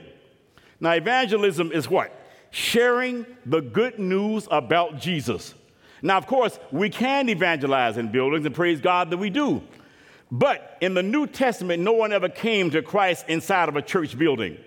Now, 0.79 0.91
evangelism 0.91 1.71
is 1.71 1.89
what? 1.89 2.13
Sharing 2.51 3.25
the 3.45 3.61
good 3.61 3.99
news 3.99 4.47
about 4.51 4.99
Jesus. 4.99 5.53
Now, 6.01 6.17
of 6.17 6.27
course, 6.27 6.59
we 6.71 6.89
can 6.89 7.29
evangelize 7.29 7.97
in 7.97 8.11
buildings, 8.11 8.45
and 8.45 8.53
praise 8.53 8.81
God 8.81 9.09
that 9.09 9.17
we 9.17 9.29
do. 9.29 9.61
But 10.29 10.77
in 10.81 10.93
the 10.93 11.03
New 11.03 11.27
Testament, 11.27 11.81
no 11.81 11.93
one 11.93 12.11
ever 12.11 12.27
came 12.27 12.71
to 12.71 12.81
Christ 12.81 13.25
inside 13.29 13.69
of 13.69 13.75
a 13.75 13.81
church 13.81 14.17
building. 14.17 14.57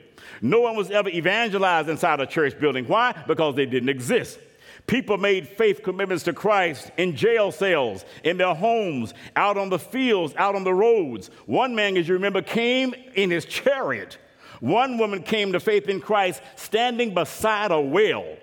No 0.40 0.60
one 0.60 0.76
was 0.76 0.90
ever 0.90 1.08
evangelized 1.08 1.88
inside 1.88 2.20
a 2.20 2.26
church 2.26 2.58
building. 2.58 2.86
Why? 2.86 3.12
Because 3.26 3.54
they 3.54 3.66
didn't 3.66 3.88
exist. 3.88 4.38
People 4.86 5.18
made 5.18 5.48
faith 5.48 5.82
commitments 5.82 6.24
to 6.24 6.32
Christ 6.32 6.92
in 6.96 7.16
jail 7.16 7.50
cells, 7.50 8.04
in 8.22 8.36
their 8.36 8.54
homes, 8.54 9.14
out 9.34 9.58
on 9.58 9.68
the 9.68 9.80
fields, 9.80 10.32
out 10.36 10.54
on 10.54 10.62
the 10.62 10.74
roads. 10.74 11.28
One 11.46 11.74
man, 11.74 11.96
as 11.96 12.06
you 12.06 12.14
remember, 12.14 12.40
came 12.40 12.94
in 13.14 13.30
his 13.30 13.44
chariot. 13.44 14.18
One 14.60 14.96
woman 14.96 15.22
came 15.22 15.52
to 15.52 15.60
faith 15.60 15.88
in 15.88 16.00
Christ 16.00 16.40
standing 16.54 17.14
beside 17.14 17.72
a 17.72 17.80
well. 17.80 18.36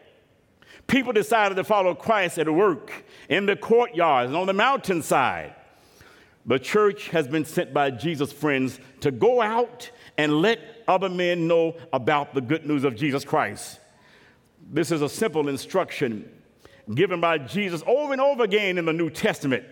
People 0.85 1.13
decided 1.13 1.55
to 1.55 1.63
follow 1.63 1.95
Christ 1.95 2.38
at 2.38 2.53
work, 2.53 2.91
in 3.29 3.45
the 3.45 3.55
courtyards, 3.55 4.27
and 4.27 4.35
on 4.35 4.47
the 4.47 4.53
mountainside. 4.53 5.55
The 6.45 6.59
church 6.59 7.07
has 7.09 7.25
been 7.25 7.45
sent 7.45 7.73
by 7.73 7.89
Jesus' 7.91 8.33
friends 8.33 8.77
to 9.00 9.12
go 9.12 9.41
out 9.41 9.89
and 10.17 10.41
let 10.41 10.59
other 10.89 11.07
men 11.07 11.47
know 11.47 11.77
about 11.93 12.33
the 12.33 12.41
good 12.41 12.65
news 12.65 12.83
of 12.83 12.97
Jesus 12.97 13.23
Christ. 13.23 13.79
This 14.72 14.91
is 14.91 15.01
a 15.01 15.10
simple 15.10 15.50
instruction 15.50 16.29
given 16.93 17.22
by 17.22 17.38
Jesus 17.38 17.82
over 17.88 18.12
and 18.12 18.22
over 18.22 18.43
again 18.43 18.77
in 18.77 18.86
the 18.86 18.93
New 18.93 19.10
Testament. 19.10 19.63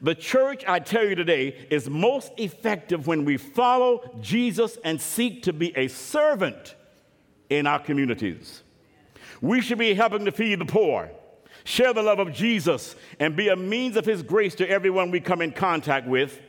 The 0.00 0.14
church, 0.14 0.64
I 0.66 0.80
tell 0.80 1.04
you 1.04 1.14
today, 1.14 1.66
is 1.70 1.88
most 1.88 2.32
effective 2.36 3.06
when 3.06 3.24
we 3.24 3.36
follow 3.36 4.18
Jesus 4.20 4.76
and 4.84 5.00
seek 5.00 5.44
to 5.44 5.52
be 5.52 5.76
a 5.76 5.88
servant 5.88 6.74
in 7.48 7.66
our 7.66 7.78
communities. 7.78 8.62
We 9.40 9.60
should 9.60 9.78
be 9.78 9.94
helping 9.94 10.24
to 10.24 10.32
feed 10.32 10.58
the 10.58 10.66
poor, 10.66 11.10
share 11.64 11.92
the 11.92 12.02
love 12.02 12.18
of 12.18 12.32
Jesus, 12.32 12.96
and 13.20 13.36
be 13.36 13.48
a 13.48 13.56
means 13.56 13.96
of 13.96 14.04
his 14.04 14.22
grace 14.22 14.54
to 14.56 14.68
everyone 14.68 15.10
we 15.10 15.20
come 15.20 15.40
in 15.40 15.52
contact 15.52 16.06
with 16.06 16.40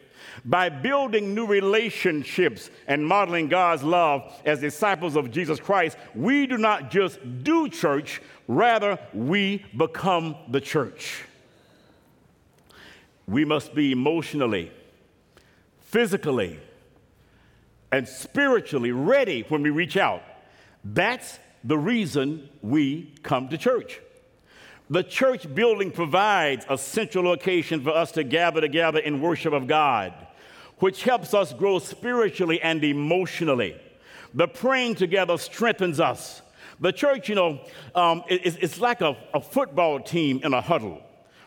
by 0.45 0.69
building 0.69 1.33
new 1.33 1.45
relationships 1.45 2.69
and 2.87 3.05
modeling 3.05 3.47
God's 3.47 3.83
love 3.83 4.33
as 4.45 4.59
disciples 4.59 5.15
of 5.15 5.31
Jesus 5.31 5.59
Christ, 5.59 5.97
we 6.15 6.47
do 6.47 6.57
not 6.57 6.91
just 6.91 7.19
do 7.43 7.69
church, 7.69 8.21
rather, 8.47 8.99
we 9.13 9.65
become 9.75 10.35
the 10.49 10.61
church. 10.61 11.23
We 13.27 13.45
must 13.45 13.75
be 13.75 13.91
emotionally, 13.91 14.71
physically, 15.81 16.59
and 17.91 18.07
spiritually 18.07 18.91
ready 18.91 19.45
when 19.49 19.63
we 19.63 19.69
reach 19.69 19.97
out. 19.97 20.23
That's 20.83 21.39
the 21.63 21.77
reason 21.77 22.49
we 22.61 23.13
come 23.23 23.49
to 23.49 23.57
church. 23.57 23.99
The 24.89 25.03
church 25.03 25.53
building 25.53 25.91
provides 25.91 26.65
a 26.67 26.77
central 26.77 27.23
location 27.23 27.83
for 27.83 27.91
us 27.91 28.11
to 28.13 28.23
gather 28.23 28.61
together 28.61 28.99
in 28.99 29.21
worship 29.21 29.53
of 29.53 29.67
God 29.67 30.13
which 30.79 31.03
helps 31.03 31.33
us 31.33 31.53
grow 31.53 31.79
spiritually 31.79 32.61
and 32.61 32.83
emotionally. 32.83 33.79
The 34.33 34.47
praying 34.47 34.95
together 34.95 35.37
strengthens 35.37 35.99
us. 35.99 36.41
The 36.79 36.91
church, 36.91 37.27
you 37.29 37.35
know, 37.35 37.59
um, 37.95 38.23
it, 38.29 38.57
it's 38.61 38.79
like 38.79 39.01
a, 39.01 39.17
a 39.33 39.41
football 39.41 39.99
team 39.99 40.39
in 40.43 40.53
a 40.53 40.61
huddle, 40.61 41.01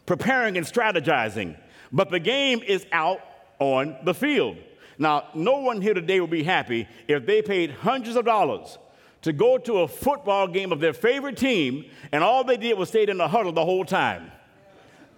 preparing 0.05 0.59
and 0.59 0.67
strategizing, 0.67 1.57
but 1.91 2.11
the 2.11 2.21
game 2.21 2.61
is 2.63 2.87
out 2.93 3.21
on 3.59 3.97
the 4.05 4.15
field. 4.15 4.57
Now, 4.99 5.29
no 5.35 5.59
one 5.59 5.81
here 5.81 5.95
today 5.95 6.21
will 6.21 6.27
be 6.27 6.43
happy 6.43 6.87
if 7.09 7.25
they 7.25 7.41
paid 7.41 7.71
hundreds 7.71 8.17
of 8.17 8.25
dollars 8.25 8.79
to 9.23 9.33
go 9.33 9.57
to 9.59 9.79
a 9.79 9.89
football 9.89 10.49
game 10.49 10.73
of 10.73 10.81
their 10.81 10.93
favorite 10.93 11.37
team 11.37 11.87
and 12.11 12.23
all 12.23 12.45
they 12.45 12.57
did 12.57 12.77
was 12.77 12.89
stay 12.89 13.07
in 13.07 13.17
the 13.17 13.29
huddle 13.29 13.53
the 13.53 13.65
whole 13.65 13.85
time. 13.85 14.31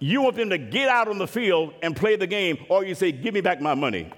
You 0.05 0.21
want 0.21 0.35
them 0.35 0.51
to 0.51 0.59
get 0.59 0.87
out 0.87 1.07
on 1.07 1.17
the 1.17 1.25
field 1.25 1.73
and 1.81 1.95
play 1.95 2.15
the 2.15 2.27
game, 2.27 2.63
or 2.69 2.85
you 2.85 2.93
say, 2.93 3.11
Give 3.11 3.33
me 3.33 3.41
back 3.41 3.59
my 3.59 3.73
money. 3.73 4.11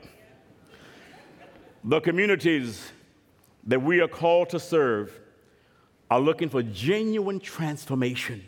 The 1.85 2.01
communities 2.01 2.91
that 3.67 3.81
we 3.81 4.01
are 4.01 4.07
called 4.09 4.49
to 4.49 4.59
serve 4.59 5.17
are 6.11 6.19
looking 6.19 6.49
for 6.49 6.61
genuine 6.61 7.39
transformation. 7.39 8.43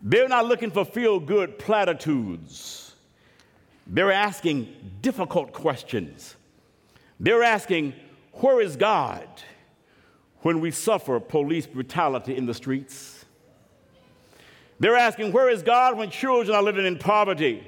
They're 0.00 0.26
not 0.26 0.46
looking 0.46 0.70
for 0.70 0.86
feel 0.86 1.20
good 1.20 1.58
platitudes. 1.58 2.94
They're 3.86 4.10
asking 4.10 4.74
difficult 5.02 5.52
questions. 5.52 6.34
They're 7.18 7.42
asking, 7.42 7.92
Where 8.32 8.62
is 8.62 8.74
God? 8.74 9.28
when 10.40 10.60
we 10.60 10.70
suffer 10.70 11.20
police 11.20 11.66
brutality 11.66 12.34
in 12.34 12.46
the 12.46 12.54
streets. 12.54 13.19
They're 14.80 14.96
asking, 14.96 15.32
Where 15.32 15.50
is 15.50 15.62
God 15.62 15.96
when 15.96 16.10
children 16.10 16.56
are 16.56 16.62
living 16.62 16.86
in 16.86 16.98
poverty? 16.98 17.64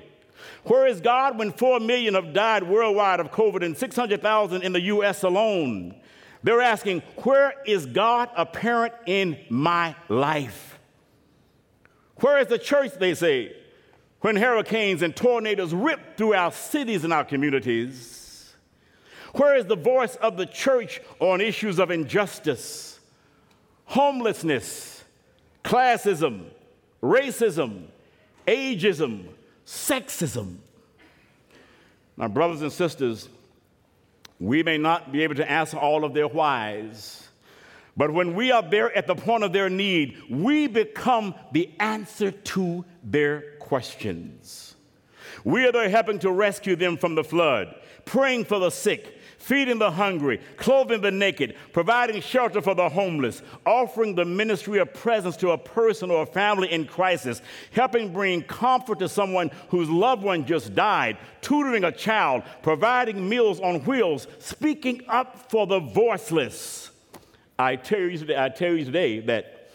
Where 0.64 0.86
is 0.86 1.00
God 1.00 1.38
when 1.38 1.52
4 1.52 1.78
million 1.78 2.14
have 2.14 2.32
died 2.32 2.62
worldwide 2.62 3.20
of 3.20 3.30
COVID 3.30 3.64
and 3.64 3.76
600,000 3.76 4.62
in 4.62 4.72
the 4.72 4.80
US 4.80 5.22
alone? 5.22 5.94
They're 6.42 6.62
asking, 6.62 7.00
Where 7.18 7.54
is 7.66 7.86
God 7.86 8.30
apparent 8.34 8.94
in 9.06 9.38
my 9.50 9.94
life? 10.08 10.78
Where 12.16 12.38
is 12.38 12.48
the 12.48 12.58
church, 12.58 12.92
they 12.98 13.14
say, 13.14 13.56
when 14.20 14.36
hurricanes 14.36 15.02
and 15.02 15.14
tornadoes 15.14 15.74
rip 15.74 16.16
through 16.16 16.34
our 16.34 16.52
cities 16.52 17.04
and 17.04 17.12
our 17.12 17.24
communities? 17.24 18.54
Where 19.34 19.56
is 19.56 19.66
the 19.66 19.76
voice 19.76 20.16
of 20.16 20.36
the 20.36 20.46
church 20.46 21.00
on 21.18 21.40
issues 21.40 21.78
of 21.78 21.90
injustice, 21.90 23.00
homelessness, 23.86 25.04
classism, 25.64 26.50
racism, 27.02 27.86
ageism, 28.46 29.26
sexism? 29.66 30.56
My 32.16 32.28
brothers 32.28 32.62
and 32.62 32.72
sisters, 32.72 33.28
we 34.38 34.62
may 34.62 34.78
not 34.78 35.12
be 35.12 35.22
able 35.22 35.34
to 35.36 35.50
answer 35.50 35.76
all 35.76 36.04
of 36.04 36.14
their 36.14 36.28
whys, 36.28 37.28
but 37.96 38.12
when 38.12 38.34
we 38.34 38.50
are 38.50 38.62
there 38.62 38.96
at 38.96 39.06
the 39.06 39.14
point 39.14 39.44
of 39.44 39.52
their 39.52 39.68
need, 39.68 40.16
we 40.30 40.66
become 40.66 41.34
the 41.52 41.70
answer 41.78 42.30
to 42.30 42.84
their 43.02 43.52
questions. 43.58 44.74
We 45.44 45.66
are 45.66 45.72
there 45.72 45.88
helping 45.88 46.18
to 46.20 46.30
rescue 46.30 46.76
them 46.76 46.96
from 46.96 47.14
the 47.14 47.24
flood, 47.24 47.74
praying 48.04 48.44
for 48.44 48.58
the 48.58 48.70
sick, 48.70 49.18
feeding 49.42 49.78
the 49.78 49.90
hungry, 49.90 50.40
clothing 50.56 51.00
the 51.00 51.10
naked, 51.10 51.56
providing 51.72 52.22
shelter 52.22 52.62
for 52.62 52.76
the 52.76 52.88
homeless, 52.88 53.42
offering 53.66 54.14
the 54.14 54.24
ministry 54.24 54.78
of 54.78 54.94
presence 54.94 55.36
to 55.36 55.50
a 55.50 55.58
person 55.58 56.12
or 56.12 56.22
a 56.22 56.26
family 56.26 56.70
in 56.72 56.86
crisis, 56.86 57.42
helping 57.72 58.12
bring 58.12 58.40
comfort 58.42 59.00
to 59.00 59.08
someone 59.08 59.50
whose 59.68 59.90
loved 59.90 60.22
one 60.22 60.46
just 60.46 60.74
died, 60.76 61.18
tutoring 61.40 61.82
a 61.82 61.90
child, 61.90 62.44
providing 62.62 63.28
meals 63.28 63.58
on 63.58 63.80
wheels, 63.84 64.28
speaking 64.38 65.02
up 65.08 65.50
for 65.50 65.66
the 65.66 65.80
voiceless. 65.80 66.90
I 67.58 67.74
tell 67.76 67.98
you 67.98 68.18
today, 68.18 68.38
I 68.38 68.48
tell 68.48 68.72
you 68.72 68.84
today 68.84 69.20
that 69.20 69.72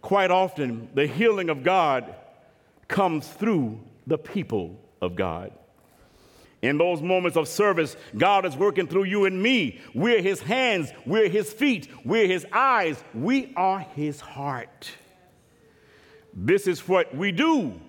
quite 0.00 0.30
often 0.30 0.88
the 0.94 1.06
healing 1.06 1.50
of 1.50 1.62
God 1.62 2.14
comes 2.88 3.28
through 3.28 3.80
the 4.06 4.16
people 4.16 4.80
of 5.02 5.14
God. 5.14 5.52
In 6.62 6.78
those 6.78 7.02
moments 7.02 7.36
of 7.36 7.48
service, 7.48 7.96
God 8.16 8.46
is 8.46 8.56
working 8.56 8.86
through 8.86 9.04
you 9.04 9.24
and 9.24 9.42
me. 9.42 9.80
We're 9.94 10.22
His 10.22 10.40
hands, 10.40 10.92
we're 11.04 11.28
His 11.28 11.52
feet, 11.52 11.88
we're 12.04 12.28
His 12.28 12.46
eyes, 12.52 13.02
we 13.12 13.52
are 13.56 13.80
His 13.80 14.20
heart. 14.20 14.90
This 16.32 16.68
is 16.68 16.88
what 16.88 17.14
we 17.14 17.32
do 17.32 17.80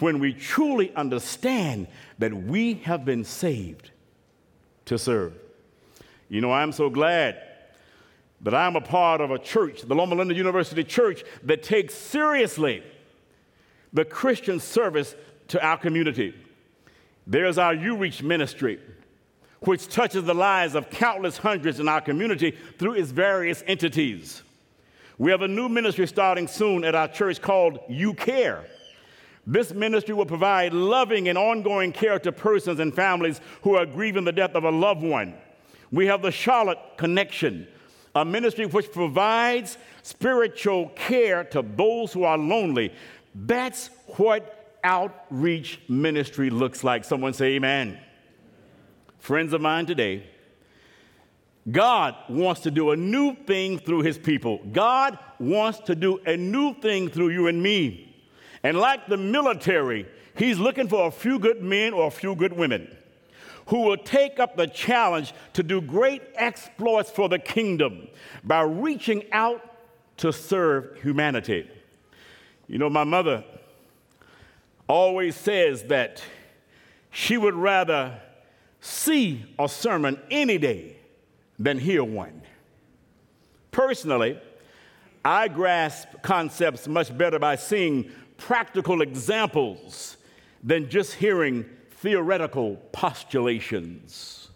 when 0.00 0.18
we 0.18 0.32
truly 0.32 0.94
understand 0.94 1.86
that 2.18 2.34
we 2.34 2.74
have 2.74 3.04
been 3.04 3.24
saved 3.24 3.92
to 4.86 4.98
serve. 4.98 5.34
You 6.28 6.40
know, 6.40 6.52
I'm 6.52 6.72
so 6.72 6.90
glad 6.90 7.40
that 8.40 8.54
I'm 8.54 8.76
a 8.76 8.80
part 8.80 9.20
of 9.20 9.30
a 9.30 9.38
church, 9.38 9.82
the 9.82 9.94
Loma 9.94 10.16
Linda 10.16 10.34
University 10.34 10.84
Church, 10.84 11.24
that 11.44 11.62
takes 11.62 11.94
seriously 11.94 12.82
the 13.92 14.04
Christian 14.04 14.60
service 14.60 15.14
to 15.48 15.64
our 15.64 15.78
community. 15.78 16.34
There's 17.30 17.58
our 17.58 17.74
You 17.74 17.94
Reach 17.94 18.22
ministry, 18.22 18.80
which 19.60 19.88
touches 19.88 20.24
the 20.24 20.34
lives 20.34 20.74
of 20.74 20.88
countless 20.88 21.36
hundreds 21.36 21.78
in 21.78 21.86
our 21.86 22.00
community 22.00 22.56
through 22.78 22.94
its 22.94 23.10
various 23.10 23.62
entities. 23.66 24.42
We 25.18 25.30
have 25.30 25.42
a 25.42 25.48
new 25.48 25.68
ministry 25.68 26.06
starting 26.06 26.48
soon 26.48 26.84
at 26.84 26.94
our 26.94 27.06
church 27.06 27.42
called 27.42 27.80
You 27.86 28.14
Care. 28.14 28.64
This 29.46 29.74
ministry 29.74 30.14
will 30.14 30.26
provide 30.26 30.72
loving 30.72 31.28
and 31.28 31.36
ongoing 31.36 31.92
care 31.92 32.18
to 32.18 32.32
persons 32.32 32.80
and 32.80 32.94
families 32.94 33.42
who 33.62 33.74
are 33.74 33.84
grieving 33.84 34.24
the 34.24 34.32
death 34.32 34.54
of 34.54 34.64
a 34.64 34.70
loved 34.70 35.02
one. 35.02 35.34
We 35.92 36.06
have 36.06 36.22
the 36.22 36.30
Charlotte 36.30 36.78
Connection, 36.96 37.68
a 38.14 38.24
ministry 38.24 38.64
which 38.64 38.90
provides 38.90 39.76
spiritual 40.02 40.90
care 40.90 41.44
to 41.44 41.62
those 41.62 42.12
who 42.12 42.24
are 42.24 42.38
lonely. 42.38 42.92
That's 43.34 43.90
what 44.16 44.57
outreach 44.84 45.80
ministry 45.88 46.50
looks 46.50 46.84
like. 46.84 47.04
Someone 47.04 47.32
say, 47.32 47.56
Amen. 47.56 47.98
Friends 49.18 49.52
of 49.52 49.60
mine 49.60 49.86
today, 49.86 50.24
God 51.70 52.14
wants 52.28 52.62
to 52.62 52.70
do 52.70 52.92
a 52.92 52.96
new 52.96 53.34
thing 53.34 53.78
through 53.78 54.02
his 54.02 54.16
people. 54.16 54.60
God 54.72 55.18
wants 55.38 55.80
to 55.80 55.94
do 55.94 56.18
a 56.24 56.36
new 56.36 56.74
thing 56.74 57.08
through 57.08 57.30
you 57.30 57.46
and 57.46 57.62
me. 57.62 58.16
And 58.62 58.78
like 58.78 59.06
the 59.06 59.16
military, 59.16 60.06
he's 60.36 60.58
looking 60.58 60.88
for 60.88 61.06
a 61.06 61.10
few 61.10 61.38
good 61.38 61.62
men 61.62 61.92
or 61.92 62.06
a 62.06 62.10
few 62.10 62.34
good 62.34 62.52
women 62.52 62.96
who 63.66 63.82
will 63.82 63.98
take 63.98 64.40
up 64.40 64.56
the 64.56 64.66
challenge 64.66 65.34
to 65.52 65.62
do 65.62 65.80
great 65.80 66.22
exploits 66.36 67.10
for 67.10 67.28
the 67.28 67.38
kingdom 67.38 68.08
by 68.42 68.62
reaching 68.62 69.24
out 69.30 69.62
to 70.16 70.32
serve 70.32 70.98
humanity. 71.02 71.70
You 72.66 72.78
know, 72.78 72.88
my 72.88 73.04
mother 73.04 73.44
always 74.88 75.36
says 75.36 75.84
that 75.84 76.22
she 77.10 77.36
would 77.36 77.54
rather 77.54 78.20
see 78.80 79.44
a 79.58 79.68
sermon 79.68 80.18
any 80.30 80.58
day 80.58 80.96
than 81.58 81.78
hear 81.78 82.02
one. 82.02 82.42
Personally, 83.70 84.38
I 85.24 85.48
grasp 85.48 86.08
concepts 86.22 86.88
much 86.88 87.16
better 87.16 87.38
by 87.38 87.56
seeing 87.56 88.10
practical 88.36 89.02
examples 89.02 90.16
than 90.62 90.88
just 90.88 91.14
hearing 91.14 91.66
theoretical 91.90 92.76
postulations. 92.92 94.48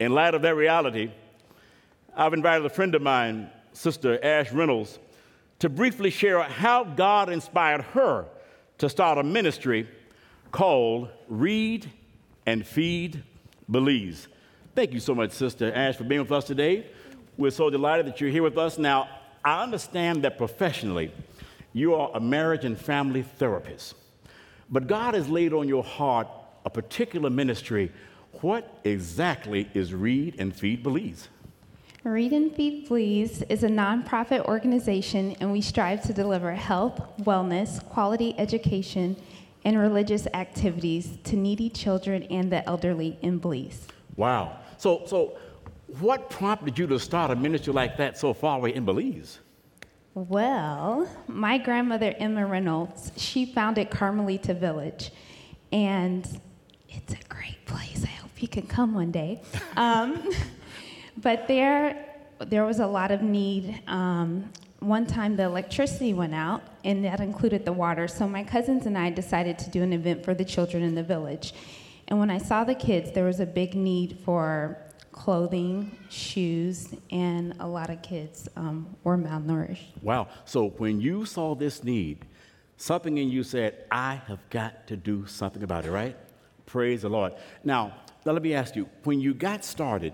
In 0.00 0.12
light 0.12 0.34
of 0.34 0.42
that 0.42 0.56
reality, 0.56 1.10
I've 2.16 2.32
invited 2.32 2.64
a 2.64 2.70
friend 2.70 2.94
of 2.94 3.02
mine, 3.02 3.50
Sister 3.72 4.22
Ash 4.24 4.50
Reynolds, 4.50 4.98
to 5.58 5.68
briefly 5.68 6.10
share 6.10 6.42
how 6.42 6.84
God 6.84 7.30
inspired 7.30 7.82
her 7.82 8.26
to 8.78 8.88
start 8.88 9.18
a 9.18 9.22
ministry 9.22 9.88
called 10.52 11.08
Read 11.28 11.90
and 12.46 12.66
Feed 12.66 13.22
Belize. 13.70 14.28
Thank 14.74 14.92
you 14.92 15.00
so 15.00 15.14
much, 15.14 15.32
Sister 15.32 15.72
Ash, 15.74 15.96
for 15.96 16.04
being 16.04 16.20
with 16.20 16.32
us 16.32 16.44
today. 16.44 16.86
We're 17.36 17.50
so 17.50 17.70
delighted 17.70 18.06
that 18.06 18.20
you're 18.20 18.30
here 18.30 18.42
with 18.42 18.58
us. 18.58 18.78
Now, 18.78 19.08
I 19.44 19.62
understand 19.62 20.22
that 20.24 20.38
professionally, 20.38 21.12
you 21.72 21.94
are 21.94 22.10
a 22.14 22.20
marriage 22.20 22.64
and 22.64 22.78
family 22.78 23.22
therapist, 23.22 23.94
but 24.70 24.86
God 24.86 25.14
has 25.14 25.28
laid 25.28 25.52
on 25.52 25.68
your 25.68 25.84
heart 25.84 26.28
a 26.64 26.70
particular 26.70 27.30
ministry. 27.30 27.92
What 28.40 28.80
exactly 28.84 29.70
is 29.72 29.94
Read 29.94 30.36
and 30.38 30.54
Feed 30.54 30.82
Belize? 30.82 31.28
Read 32.06 32.32
and 32.32 32.54
Feed 32.54 32.86
Belize 32.86 33.42
is 33.48 33.64
a 33.64 33.68
nonprofit 33.68 34.44
organization, 34.44 35.34
and 35.40 35.50
we 35.50 35.60
strive 35.60 36.04
to 36.04 36.12
deliver 36.12 36.52
health, 36.52 37.02
wellness, 37.22 37.84
quality 37.88 38.32
education, 38.38 39.16
and 39.64 39.76
religious 39.76 40.28
activities 40.32 41.18
to 41.24 41.34
needy 41.34 41.68
children 41.68 42.22
and 42.30 42.52
the 42.52 42.64
elderly 42.68 43.18
in 43.22 43.38
Belize. 43.38 43.88
Wow. 44.14 44.56
So, 44.78 45.02
so 45.06 45.36
what 45.98 46.30
prompted 46.30 46.78
you 46.78 46.86
to 46.86 47.00
start 47.00 47.32
a 47.32 47.34
ministry 47.34 47.72
like 47.72 47.96
that 47.96 48.16
so 48.16 48.32
far 48.32 48.58
away 48.58 48.72
in 48.72 48.84
Belize? 48.84 49.40
Well, 50.14 51.08
my 51.26 51.58
grandmother, 51.58 52.14
Emma 52.18 52.46
Reynolds, 52.46 53.10
she 53.16 53.46
founded 53.46 53.90
Carmelita 53.90 54.54
Village, 54.54 55.10
and 55.72 56.24
it's 56.88 57.14
a 57.14 57.28
great 57.28 57.66
place. 57.66 58.04
I 58.04 58.10
hope 58.10 58.40
you 58.40 58.46
can 58.46 58.68
come 58.68 58.94
one 58.94 59.10
day. 59.10 59.42
Um, 59.76 60.30
but 61.18 61.48
there, 61.48 62.06
there 62.38 62.64
was 62.64 62.80
a 62.80 62.86
lot 62.86 63.10
of 63.10 63.22
need. 63.22 63.80
Um, 63.86 64.52
one 64.80 65.06
time 65.06 65.36
the 65.36 65.44
electricity 65.44 66.12
went 66.12 66.34
out, 66.34 66.62
and 66.84 67.04
that 67.04 67.20
included 67.20 67.64
the 67.64 67.72
water. 67.72 68.06
So 68.06 68.28
my 68.28 68.44
cousins 68.44 68.86
and 68.86 68.96
I 68.96 69.10
decided 69.10 69.58
to 69.60 69.70
do 69.70 69.82
an 69.82 69.92
event 69.92 70.24
for 70.24 70.34
the 70.34 70.44
children 70.44 70.82
in 70.82 70.94
the 70.94 71.02
village. 71.02 71.54
And 72.08 72.18
when 72.18 72.30
I 72.30 72.38
saw 72.38 72.62
the 72.64 72.74
kids, 72.74 73.12
there 73.12 73.24
was 73.24 73.40
a 73.40 73.46
big 73.46 73.74
need 73.74 74.18
for 74.24 74.78
clothing, 75.12 75.96
shoes, 76.10 76.94
and 77.10 77.54
a 77.58 77.66
lot 77.66 77.90
of 77.90 78.02
kids 78.02 78.48
um, 78.54 78.94
were 79.02 79.16
malnourished. 79.16 79.86
Wow. 80.02 80.28
So 80.44 80.68
when 80.76 81.00
you 81.00 81.24
saw 81.24 81.54
this 81.54 81.82
need, 81.82 82.26
something 82.76 83.16
in 83.16 83.30
you 83.30 83.42
said, 83.42 83.84
I 83.90 84.16
have 84.26 84.38
got 84.50 84.86
to 84.88 84.96
do 84.96 85.26
something 85.26 85.62
about 85.62 85.86
it, 85.86 85.90
right? 85.90 86.16
Praise 86.66 87.02
the 87.02 87.08
Lord. 87.08 87.32
Now, 87.64 87.94
let 88.24 88.40
me 88.42 88.54
ask 88.54 88.76
you 88.76 88.88
when 89.04 89.20
you 89.20 89.32
got 89.34 89.64
started, 89.64 90.12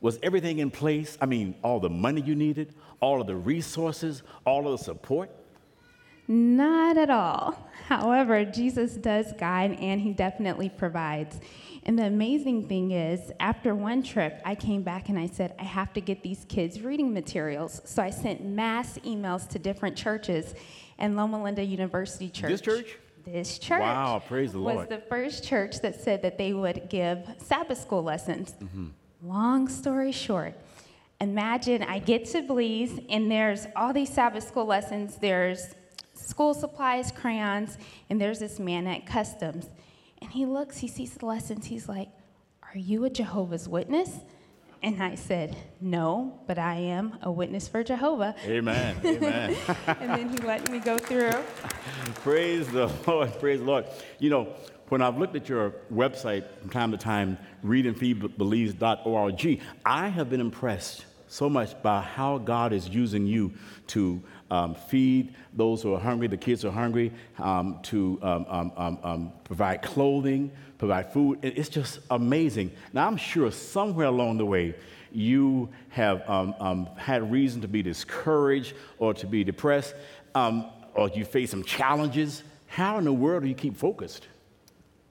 was 0.00 0.18
everything 0.22 0.58
in 0.58 0.70
place? 0.70 1.18
I 1.20 1.26
mean, 1.26 1.54
all 1.62 1.80
the 1.80 1.90
money 1.90 2.20
you 2.20 2.34
needed, 2.34 2.74
all 3.00 3.20
of 3.20 3.26
the 3.26 3.36
resources, 3.36 4.22
all 4.44 4.66
of 4.66 4.78
the 4.78 4.84
support? 4.84 5.30
Not 6.26 6.96
at 6.96 7.10
all. 7.10 7.58
However, 7.86 8.44
Jesus 8.44 8.94
does 8.94 9.32
guide 9.32 9.76
and 9.80 10.00
he 10.00 10.12
definitely 10.12 10.68
provides. 10.68 11.40
And 11.84 11.98
the 11.98 12.04
amazing 12.04 12.68
thing 12.68 12.92
is, 12.92 13.32
after 13.40 13.74
one 13.74 14.02
trip, 14.02 14.40
I 14.44 14.54
came 14.54 14.82
back 14.82 15.08
and 15.08 15.18
I 15.18 15.26
said, 15.26 15.54
I 15.58 15.64
have 15.64 15.92
to 15.94 16.00
get 16.00 16.22
these 16.22 16.44
kids 16.48 16.82
reading 16.82 17.12
materials. 17.12 17.80
So 17.84 18.02
I 18.02 18.10
sent 18.10 18.44
mass 18.44 18.98
emails 18.98 19.48
to 19.48 19.58
different 19.58 19.96
churches, 19.96 20.54
and 20.98 21.16
Loma 21.16 21.42
Linda 21.42 21.64
University 21.64 22.28
Church. 22.28 22.50
This 22.50 22.60
church? 22.60 22.98
This 23.24 23.58
church. 23.58 23.80
Wow, 23.80 24.22
praise 24.26 24.52
the 24.52 24.58
Lord. 24.58 24.76
was 24.76 24.88
the 24.88 25.02
first 25.08 25.44
church 25.44 25.80
that 25.80 26.00
said 26.00 26.22
that 26.22 26.38
they 26.38 26.52
would 26.52 26.88
give 26.88 27.26
Sabbath 27.38 27.80
school 27.80 28.02
lessons. 28.02 28.54
Mm-hmm. 28.60 28.88
Long 29.22 29.68
story 29.68 30.12
short, 30.12 30.54
imagine 31.20 31.82
I 31.82 31.98
get 31.98 32.24
to 32.26 32.40
Belize 32.40 32.98
and 33.10 33.30
there's 33.30 33.66
all 33.76 33.92
these 33.92 34.10
Sabbath 34.10 34.48
school 34.48 34.64
lessons. 34.64 35.16
There's 35.16 35.74
school 36.14 36.54
supplies, 36.54 37.12
crayons, 37.12 37.76
and 38.08 38.18
there's 38.18 38.38
this 38.38 38.58
man 38.58 38.86
at 38.86 39.04
customs. 39.04 39.68
And 40.22 40.30
he 40.30 40.46
looks, 40.46 40.78
he 40.78 40.88
sees 40.88 41.12
the 41.12 41.26
lessons, 41.26 41.66
he's 41.66 41.86
like, 41.86 42.08
Are 42.62 42.78
you 42.78 43.04
a 43.04 43.10
Jehovah's 43.10 43.68
Witness? 43.68 44.20
And 44.82 45.02
I 45.02 45.16
said, 45.16 45.54
No, 45.82 46.40
but 46.46 46.58
I 46.58 46.76
am 46.76 47.18
a 47.20 47.30
witness 47.30 47.68
for 47.68 47.84
Jehovah. 47.84 48.34
Amen. 48.46 48.96
Amen. 49.04 49.54
and 49.86 50.10
then 50.10 50.30
he 50.30 50.38
let 50.38 50.70
me 50.70 50.78
go 50.78 50.96
through. 50.96 51.34
praise 52.14 52.66
the 52.68 52.90
Lord. 53.06 53.38
Praise 53.38 53.60
the 53.60 53.66
Lord. 53.66 53.84
You 54.18 54.30
know, 54.30 54.54
when 54.90 55.00
I've 55.02 55.16
looked 55.18 55.36
at 55.36 55.48
your 55.48 55.72
website 55.92 56.44
from 56.60 56.68
time 56.70 56.90
to 56.90 56.98
time, 56.98 57.38
readandfeedbelize.org, 57.64 59.60
I 59.86 60.08
have 60.08 60.28
been 60.28 60.40
impressed 60.40 61.04
so 61.28 61.48
much 61.48 61.80
by 61.80 62.02
how 62.02 62.38
God 62.38 62.72
is 62.72 62.88
using 62.88 63.24
you 63.24 63.52
to 63.86 64.20
um, 64.50 64.74
feed 64.74 65.36
those 65.54 65.80
who 65.80 65.94
are 65.94 66.00
hungry, 66.00 66.26
the 66.26 66.36
kids 66.36 66.62
who 66.62 66.68
are 66.68 66.72
hungry, 66.72 67.12
um, 67.38 67.78
to 67.84 68.18
um, 68.20 68.46
um, 68.48 68.72
um, 68.76 68.98
um 69.04 69.32
provide 69.44 69.80
clothing, 69.82 70.50
provide 70.76 71.12
food. 71.12 71.38
It's 71.42 71.68
just 71.68 72.00
amazing. 72.10 72.72
Now, 72.92 73.06
I'm 73.06 73.16
sure 73.16 73.52
somewhere 73.52 74.08
along 74.08 74.38
the 74.38 74.46
way, 74.46 74.74
you 75.12 75.68
have 75.90 76.22
had 76.96 77.30
reason 77.30 77.60
to 77.60 77.68
be 77.68 77.82
discouraged 77.82 78.74
or 78.98 79.14
to 79.14 79.26
be 79.26 79.44
depressed, 79.44 79.94
or 80.34 81.08
you 81.14 81.24
face 81.24 81.52
some 81.52 81.62
challenges. 81.62 82.42
How 82.66 82.98
in 82.98 83.04
the 83.04 83.12
world 83.12 83.44
do 83.44 83.48
you 83.48 83.54
keep 83.54 83.76
focused? 83.76 84.26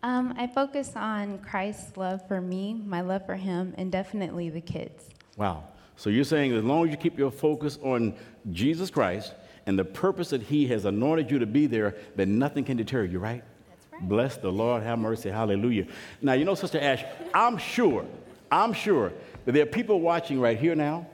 Um, 0.02 0.34
I 0.38 0.48
focus 0.48 0.94
on 0.96 1.40
Christ's 1.40 1.98
love 1.98 2.26
for 2.28 2.40
me, 2.40 2.82
my 2.86 3.02
love 3.02 3.26
for 3.26 3.36
him, 3.36 3.74
and 3.78 3.92
definitely 3.92 4.50
the 4.50 4.62
kids. 4.62 5.10
Wow. 5.36 5.66
So 5.98 6.10
you're 6.10 6.24
saying 6.24 6.54
as 6.54 6.64
long 6.64 6.86
as 6.86 6.92
you 6.92 6.98
keep 6.98 7.18
your 7.18 7.32
focus 7.32 7.78
on 7.84 8.14
Jesus 8.52 8.90
Christ 8.90 9.34
and 9.66 9.78
the 9.78 9.84
purpose 9.84 10.30
that 10.30 10.42
he 10.42 10.68
has 10.68 10.86
anointed 10.86 11.30
you 11.30 11.40
to 11.40 11.46
be 11.46 11.68
there, 11.68 11.96
then 12.16 12.40
nothing 12.40 12.64
can 12.64 12.78
deter 12.78 13.04
you, 13.04 13.20
right? 13.20 13.44
That's 13.70 13.94
right. 13.94 14.08
Bless 14.08 14.38
the 14.38 14.50
Lord, 14.50 14.84
have 14.84 15.00
mercy, 15.00 15.30
hallelujah. 15.30 15.88
Now, 16.22 16.34
you 16.34 16.46
know, 16.46 16.56
Sister 16.56 16.80
Ash, 16.80 17.04
I'm 17.34 17.58
sure, 17.58 18.06
I'm 18.50 18.72
sure 18.72 19.12
that 19.44 19.52
there 19.52 19.64
are 19.64 19.66
people 19.66 20.00
watching 20.00 20.40
right 20.40 20.58
here 20.58 20.76
now, 20.76 21.06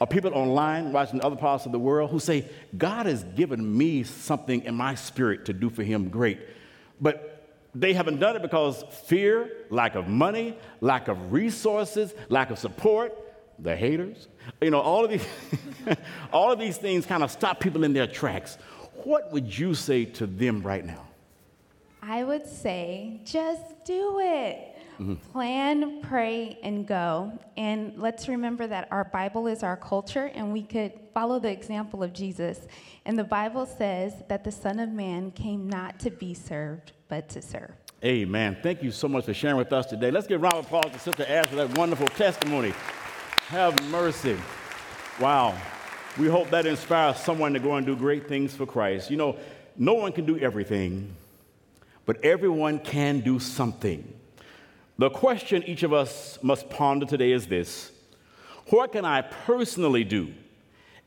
or 0.00 0.06
people 0.06 0.34
online 0.34 0.92
watching 0.92 1.22
other 1.24 1.36
parts 1.36 1.64
of 1.64 1.72
the 1.72 1.78
world 1.78 2.10
who 2.10 2.18
say, 2.18 2.46
God 2.76 3.06
has 3.06 3.24
given 3.24 3.78
me 3.78 4.02
something 4.02 4.64
in 4.64 4.74
my 4.74 4.94
spirit 4.94 5.46
to 5.46 5.54
do 5.54 5.70
for 5.70 5.82
him 5.82 6.10
great. 6.10 6.40
But 7.00 7.33
they 7.74 7.92
haven't 7.92 8.20
done 8.20 8.36
it 8.36 8.42
because 8.42 8.84
fear, 9.06 9.50
lack 9.70 9.94
of 9.94 10.08
money, 10.08 10.56
lack 10.80 11.08
of 11.08 11.32
resources, 11.32 12.14
lack 12.28 12.50
of 12.50 12.58
support, 12.58 13.12
the 13.58 13.74
haters. 13.74 14.28
You 14.60 14.70
know, 14.70 14.80
all 14.80 15.04
of 15.04 15.10
these, 15.10 15.26
all 16.32 16.52
of 16.52 16.58
these 16.58 16.76
things 16.76 17.06
kind 17.06 17.22
of 17.22 17.30
stop 17.30 17.60
people 17.60 17.84
in 17.84 17.92
their 17.92 18.06
tracks. 18.06 18.58
What 19.02 19.32
would 19.32 19.56
you 19.56 19.74
say 19.74 20.04
to 20.04 20.26
them 20.26 20.62
right 20.62 20.84
now? 20.84 21.08
I 22.02 22.22
would 22.22 22.46
say 22.46 23.20
just 23.24 23.84
do 23.84 24.20
it. 24.20 24.73
Mm-hmm. 25.00 25.14
Plan, 25.32 26.00
pray, 26.02 26.58
and 26.62 26.86
go. 26.86 27.32
And 27.56 27.98
let's 27.98 28.28
remember 28.28 28.66
that 28.66 28.88
our 28.90 29.04
Bible 29.04 29.46
is 29.46 29.62
our 29.62 29.76
culture, 29.76 30.30
and 30.34 30.52
we 30.52 30.62
could 30.62 30.92
follow 31.12 31.38
the 31.38 31.50
example 31.50 32.02
of 32.02 32.12
Jesus. 32.12 32.60
And 33.04 33.18
the 33.18 33.24
Bible 33.24 33.66
says 33.66 34.14
that 34.28 34.44
the 34.44 34.52
Son 34.52 34.78
of 34.78 34.90
Man 34.90 35.30
came 35.32 35.68
not 35.68 35.98
to 36.00 36.10
be 36.10 36.34
served, 36.34 36.92
but 37.08 37.28
to 37.30 37.42
serve. 37.42 37.72
Amen. 38.04 38.56
Thank 38.62 38.82
you 38.82 38.90
so 38.90 39.08
much 39.08 39.24
for 39.24 39.34
sharing 39.34 39.56
with 39.56 39.72
us 39.72 39.86
today. 39.86 40.10
Let's 40.10 40.26
give 40.26 40.42
round 40.42 40.56
of 40.56 40.66
applause 40.66 40.92
to 40.92 40.98
Sister 40.98 41.24
Ash 41.26 41.46
for 41.46 41.56
that 41.56 41.76
wonderful 41.76 42.08
testimony. 42.08 42.74
Have 43.48 43.82
mercy. 43.90 44.36
Wow. 45.20 45.56
We 46.18 46.28
hope 46.28 46.50
that 46.50 46.66
inspires 46.66 47.16
someone 47.16 47.52
to 47.54 47.58
go 47.58 47.74
and 47.74 47.86
do 47.86 47.96
great 47.96 48.28
things 48.28 48.54
for 48.54 48.66
Christ. 48.66 49.10
You 49.10 49.16
know, 49.16 49.36
no 49.76 49.94
one 49.94 50.12
can 50.12 50.26
do 50.26 50.38
everything, 50.38 51.14
but 52.06 52.24
everyone 52.24 52.78
can 52.78 53.20
do 53.20 53.38
something. 53.38 54.12
The 54.96 55.10
question 55.10 55.64
each 55.64 55.82
of 55.82 55.92
us 55.92 56.38
must 56.42 56.70
ponder 56.70 57.04
today 57.04 57.32
is 57.32 57.48
this 57.48 57.90
What 58.68 58.92
can 58.92 59.04
I 59.04 59.22
personally 59.22 60.04
do 60.04 60.32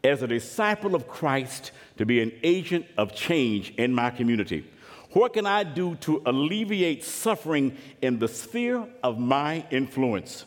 as 0.04 0.22
a 0.22 0.28
disciple 0.28 0.94
of 0.94 1.08
Christ 1.08 1.72
to 1.98 2.06
be 2.06 2.22
an 2.22 2.34
agent 2.44 2.86
of 2.98 3.16
change 3.16 3.74
in 3.76 3.94
my 3.94 4.10
community? 4.10 4.66
What 5.12 5.34
can 5.34 5.46
I 5.46 5.64
do 5.64 5.96
to 6.02 6.22
alleviate 6.26 7.04
suffering 7.04 7.78
in 8.02 8.20
the 8.20 8.28
sphere 8.28 8.86
of 9.02 9.18
my 9.18 9.66
influence? 9.72 10.46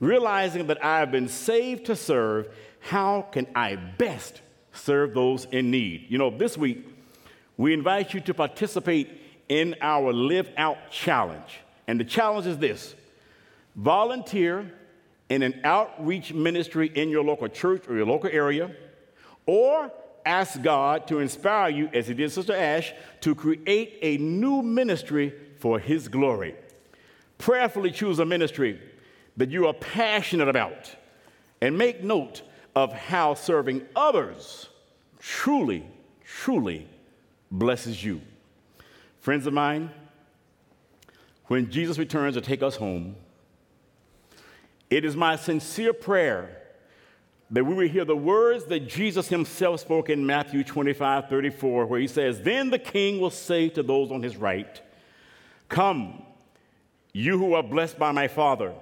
Realizing 0.00 0.66
that 0.68 0.82
I 0.82 0.98
have 0.98 1.12
been 1.12 1.28
saved 1.28 1.86
to 1.86 1.94
serve, 1.94 2.48
how 2.80 3.28
can 3.30 3.46
I 3.54 3.76
best 3.76 4.40
serve 4.72 5.14
those 5.14 5.44
in 5.44 5.70
need? 5.70 6.06
You 6.08 6.18
know, 6.18 6.30
this 6.30 6.56
week, 6.56 6.88
we 7.58 7.74
invite 7.74 8.14
you 8.14 8.20
to 8.20 8.34
participate 8.34 9.10
in 9.48 9.76
our 9.82 10.12
Live 10.12 10.50
Out 10.56 10.90
Challenge. 10.90 11.61
And 11.86 11.98
the 11.98 12.04
challenge 12.04 12.46
is 12.46 12.58
this 12.58 12.94
volunteer 13.74 14.70
in 15.28 15.42
an 15.42 15.60
outreach 15.64 16.32
ministry 16.32 16.90
in 16.94 17.08
your 17.08 17.24
local 17.24 17.48
church 17.48 17.88
or 17.88 17.96
your 17.96 18.06
local 18.06 18.30
area, 18.30 18.70
or 19.46 19.90
ask 20.24 20.60
God 20.62 21.06
to 21.08 21.18
inspire 21.18 21.70
you, 21.70 21.88
as 21.92 22.06
He 22.06 22.14
did 22.14 22.30
Sister 22.30 22.54
Ash, 22.54 22.92
to 23.22 23.34
create 23.34 23.98
a 24.02 24.18
new 24.18 24.62
ministry 24.62 25.32
for 25.58 25.78
His 25.78 26.08
glory. 26.08 26.54
Prayerfully 27.38 27.90
choose 27.90 28.18
a 28.18 28.24
ministry 28.24 28.80
that 29.36 29.50
you 29.50 29.66
are 29.66 29.74
passionate 29.74 30.48
about 30.48 30.94
and 31.60 31.78
make 31.78 32.04
note 32.04 32.42
of 32.76 32.92
how 32.92 33.34
serving 33.34 33.82
others 33.96 34.68
truly, 35.18 35.84
truly 36.24 36.86
blesses 37.50 38.04
you. 38.04 38.20
Friends 39.20 39.46
of 39.46 39.52
mine, 39.54 39.90
when 41.46 41.70
Jesus 41.70 41.98
returns 41.98 42.34
to 42.34 42.40
take 42.40 42.62
us 42.62 42.76
home, 42.76 43.16
it 44.90 45.04
is 45.04 45.16
my 45.16 45.36
sincere 45.36 45.92
prayer 45.92 46.58
that 47.50 47.64
we 47.64 47.74
will 47.74 47.88
hear 47.88 48.04
the 48.06 48.16
words 48.16 48.64
that 48.64 48.88
Jesus 48.88 49.28
himself 49.28 49.80
spoke 49.80 50.08
in 50.08 50.24
Matthew 50.24 50.64
25 50.64 51.28
34, 51.28 51.86
where 51.86 52.00
he 52.00 52.06
says, 52.06 52.40
Then 52.40 52.70
the 52.70 52.78
king 52.78 53.20
will 53.20 53.30
say 53.30 53.68
to 53.70 53.82
those 53.82 54.10
on 54.10 54.22
his 54.22 54.36
right, 54.36 54.80
Come, 55.68 56.22
you 57.12 57.38
who 57.38 57.52
are 57.54 57.62
blessed 57.62 57.98
by 57.98 58.10
my 58.12 58.26
Father, 58.28 58.72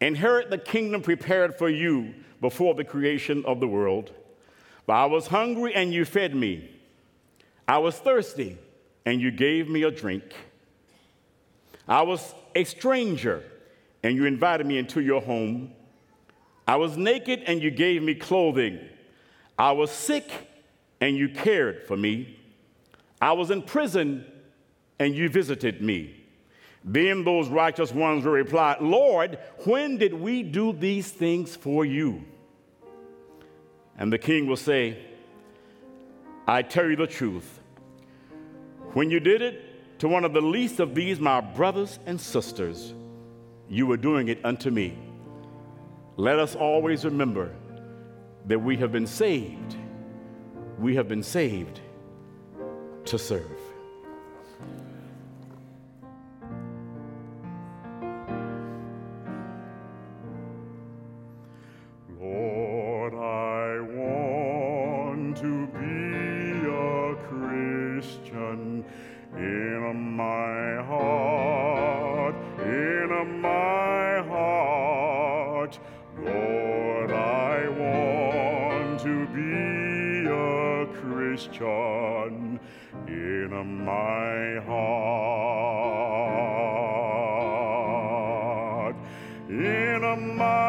inherit 0.00 0.50
the 0.50 0.58
kingdom 0.58 1.02
prepared 1.02 1.56
for 1.56 1.68
you 1.68 2.14
before 2.40 2.74
the 2.74 2.84
creation 2.84 3.44
of 3.46 3.60
the 3.60 3.68
world. 3.68 4.12
For 4.86 4.94
I 4.94 5.06
was 5.06 5.28
hungry 5.28 5.74
and 5.74 5.94
you 5.94 6.04
fed 6.04 6.34
me, 6.34 6.70
I 7.66 7.78
was 7.78 7.96
thirsty 7.96 8.58
and 9.06 9.20
you 9.20 9.30
gave 9.30 9.68
me 9.68 9.84
a 9.84 9.90
drink. 9.90 10.24
I 11.88 12.02
was 12.02 12.34
a 12.54 12.64
stranger 12.64 13.42
and 14.02 14.16
you 14.16 14.26
invited 14.26 14.66
me 14.66 14.78
into 14.78 15.00
your 15.00 15.20
home. 15.20 15.72
I 16.66 16.76
was 16.76 16.96
naked 16.96 17.42
and 17.46 17.62
you 17.62 17.70
gave 17.70 18.02
me 18.02 18.14
clothing. 18.14 18.80
I 19.58 19.72
was 19.72 19.90
sick 19.90 20.30
and 21.00 21.16
you 21.16 21.28
cared 21.28 21.86
for 21.86 21.96
me. 21.96 22.38
I 23.20 23.32
was 23.32 23.50
in 23.50 23.62
prison 23.62 24.24
and 24.98 25.14
you 25.14 25.28
visited 25.28 25.82
me. 25.82 26.24
Then 26.84 27.24
those 27.24 27.48
righteous 27.48 27.92
ones 27.92 28.24
will 28.24 28.32
reply, 28.32 28.76
Lord, 28.80 29.38
when 29.64 29.96
did 29.96 30.12
we 30.12 30.42
do 30.42 30.72
these 30.72 31.10
things 31.10 31.56
for 31.56 31.84
you? 31.84 32.24
And 33.98 34.12
the 34.12 34.18
king 34.18 34.46
will 34.46 34.56
say, 34.56 34.98
I 36.46 36.62
tell 36.62 36.88
you 36.88 36.96
the 36.96 37.06
truth. 37.06 37.60
When 38.92 39.10
you 39.10 39.18
did 39.18 39.40
it 39.40 39.73
to 40.04 40.08
one 40.08 40.26
of 40.26 40.34
the 40.34 40.40
least 40.42 40.80
of 40.80 40.94
these, 40.94 41.18
my 41.18 41.40
brothers 41.40 41.98
and 42.04 42.20
sisters, 42.20 42.92
you 43.70 43.86
were 43.86 43.96
doing 43.96 44.28
it 44.28 44.38
unto 44.44 44.70
me. 44.70 44.98
Let 46.18 46.38
us 46.38 46.54
always 46.54 47.06
remember 47.06 47.50
that 48.44 48.58
we 48.58 48.76
have 48.76 48.92
been 48.92 49.06
saved. 49.06 49.76
We 50.78 50.94
have 50.96 51.08
been 51.08 51.22
saved 51.22 51.80
to 53.06 53.18
serve. 53.18 53.63
My 90.16 90.63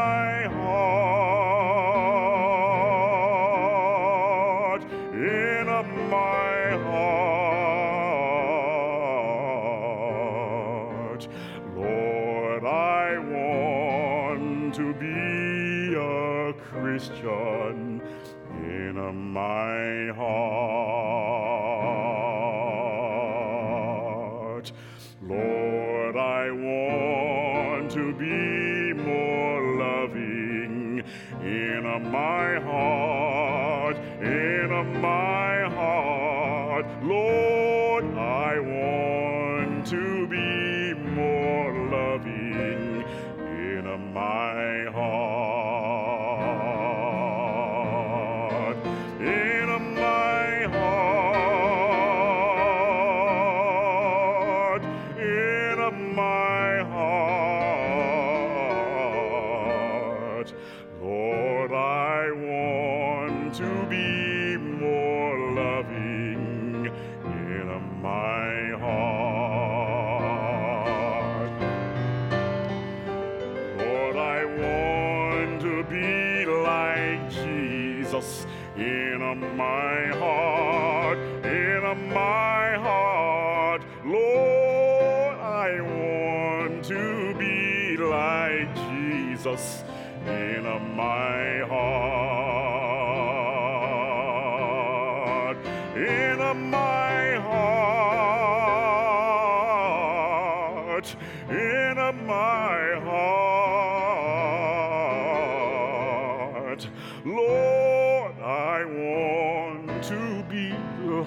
Lord, 107.25 108.39
I 108.39 108.85
want 108.85 110.03
to 110.03 110.43
be 110.47 110.75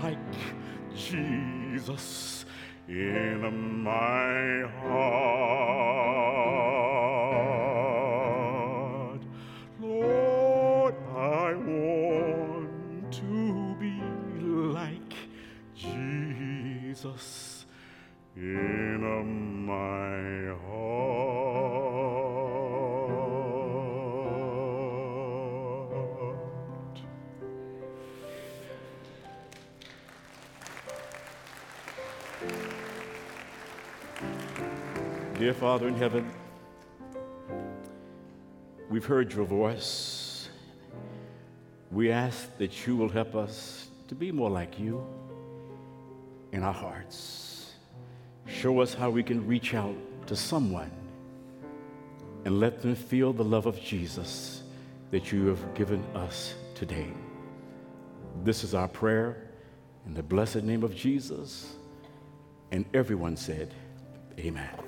like 0.00 0.16
Jesus 0.94 2.44
in 2.86 3.82
my 3.82 4.62
heart. 4.80 5.27
Father 35.58 35.88
in 35.88 35.96
heaven, 35.96 36.30
we've 38.88 39.04
heard 39.04 39.32
your 39.32 39.44
voice. 39.44 40.48
We 41.90 42.12
ask 42.12 42.56
that 42.58 42.86
you 42.86 42.96
will 42.96 43.08
help 43.08 43.34
us 43.34 43.90
to 44.06 44.14
be 44.14 44.30
more 44.30 44.50
like 44.50 44.78
you 44.78 45.04
in 46.52 46.62
our 46.62 46.72
hearts. 46.72 47.72
Show 48.46 48.80
us 48.80 48.94
how 48.94 49.10
we 49.10 49.24
can 49.24 49.48
reach 49.48 49.74
out 49.74 49.96
to 50.28 50.36
someone 50.36 50.92
and 52.44 52.60
let 52.60 52.80
them 52.80 52.94
feel 52.94 53.32
the 53.32 53.42
love 53.42 53.66
of 53.66 53.80
Jesus 53.80 54.62
that 55.10 55.32
you 55.32 55.46
have 55.46 55.74
given 55.74 56.04
us 56.14 56.54
today. 56.76 57.12
This 58.44 58.62
is 58.62 58.74
our 58.74 58.88
prayer 58.88 59.48
in 60.06 60.14
the 60.14 60.22
blessed 60.22 60.62
name 60.62 60.84
of 60.84 60.94
Jesus. 60.94 61.74
And 62.70 62.84
everyone 62.94 63.36
said, 63.36 63.74
Amen. 64.38 64.87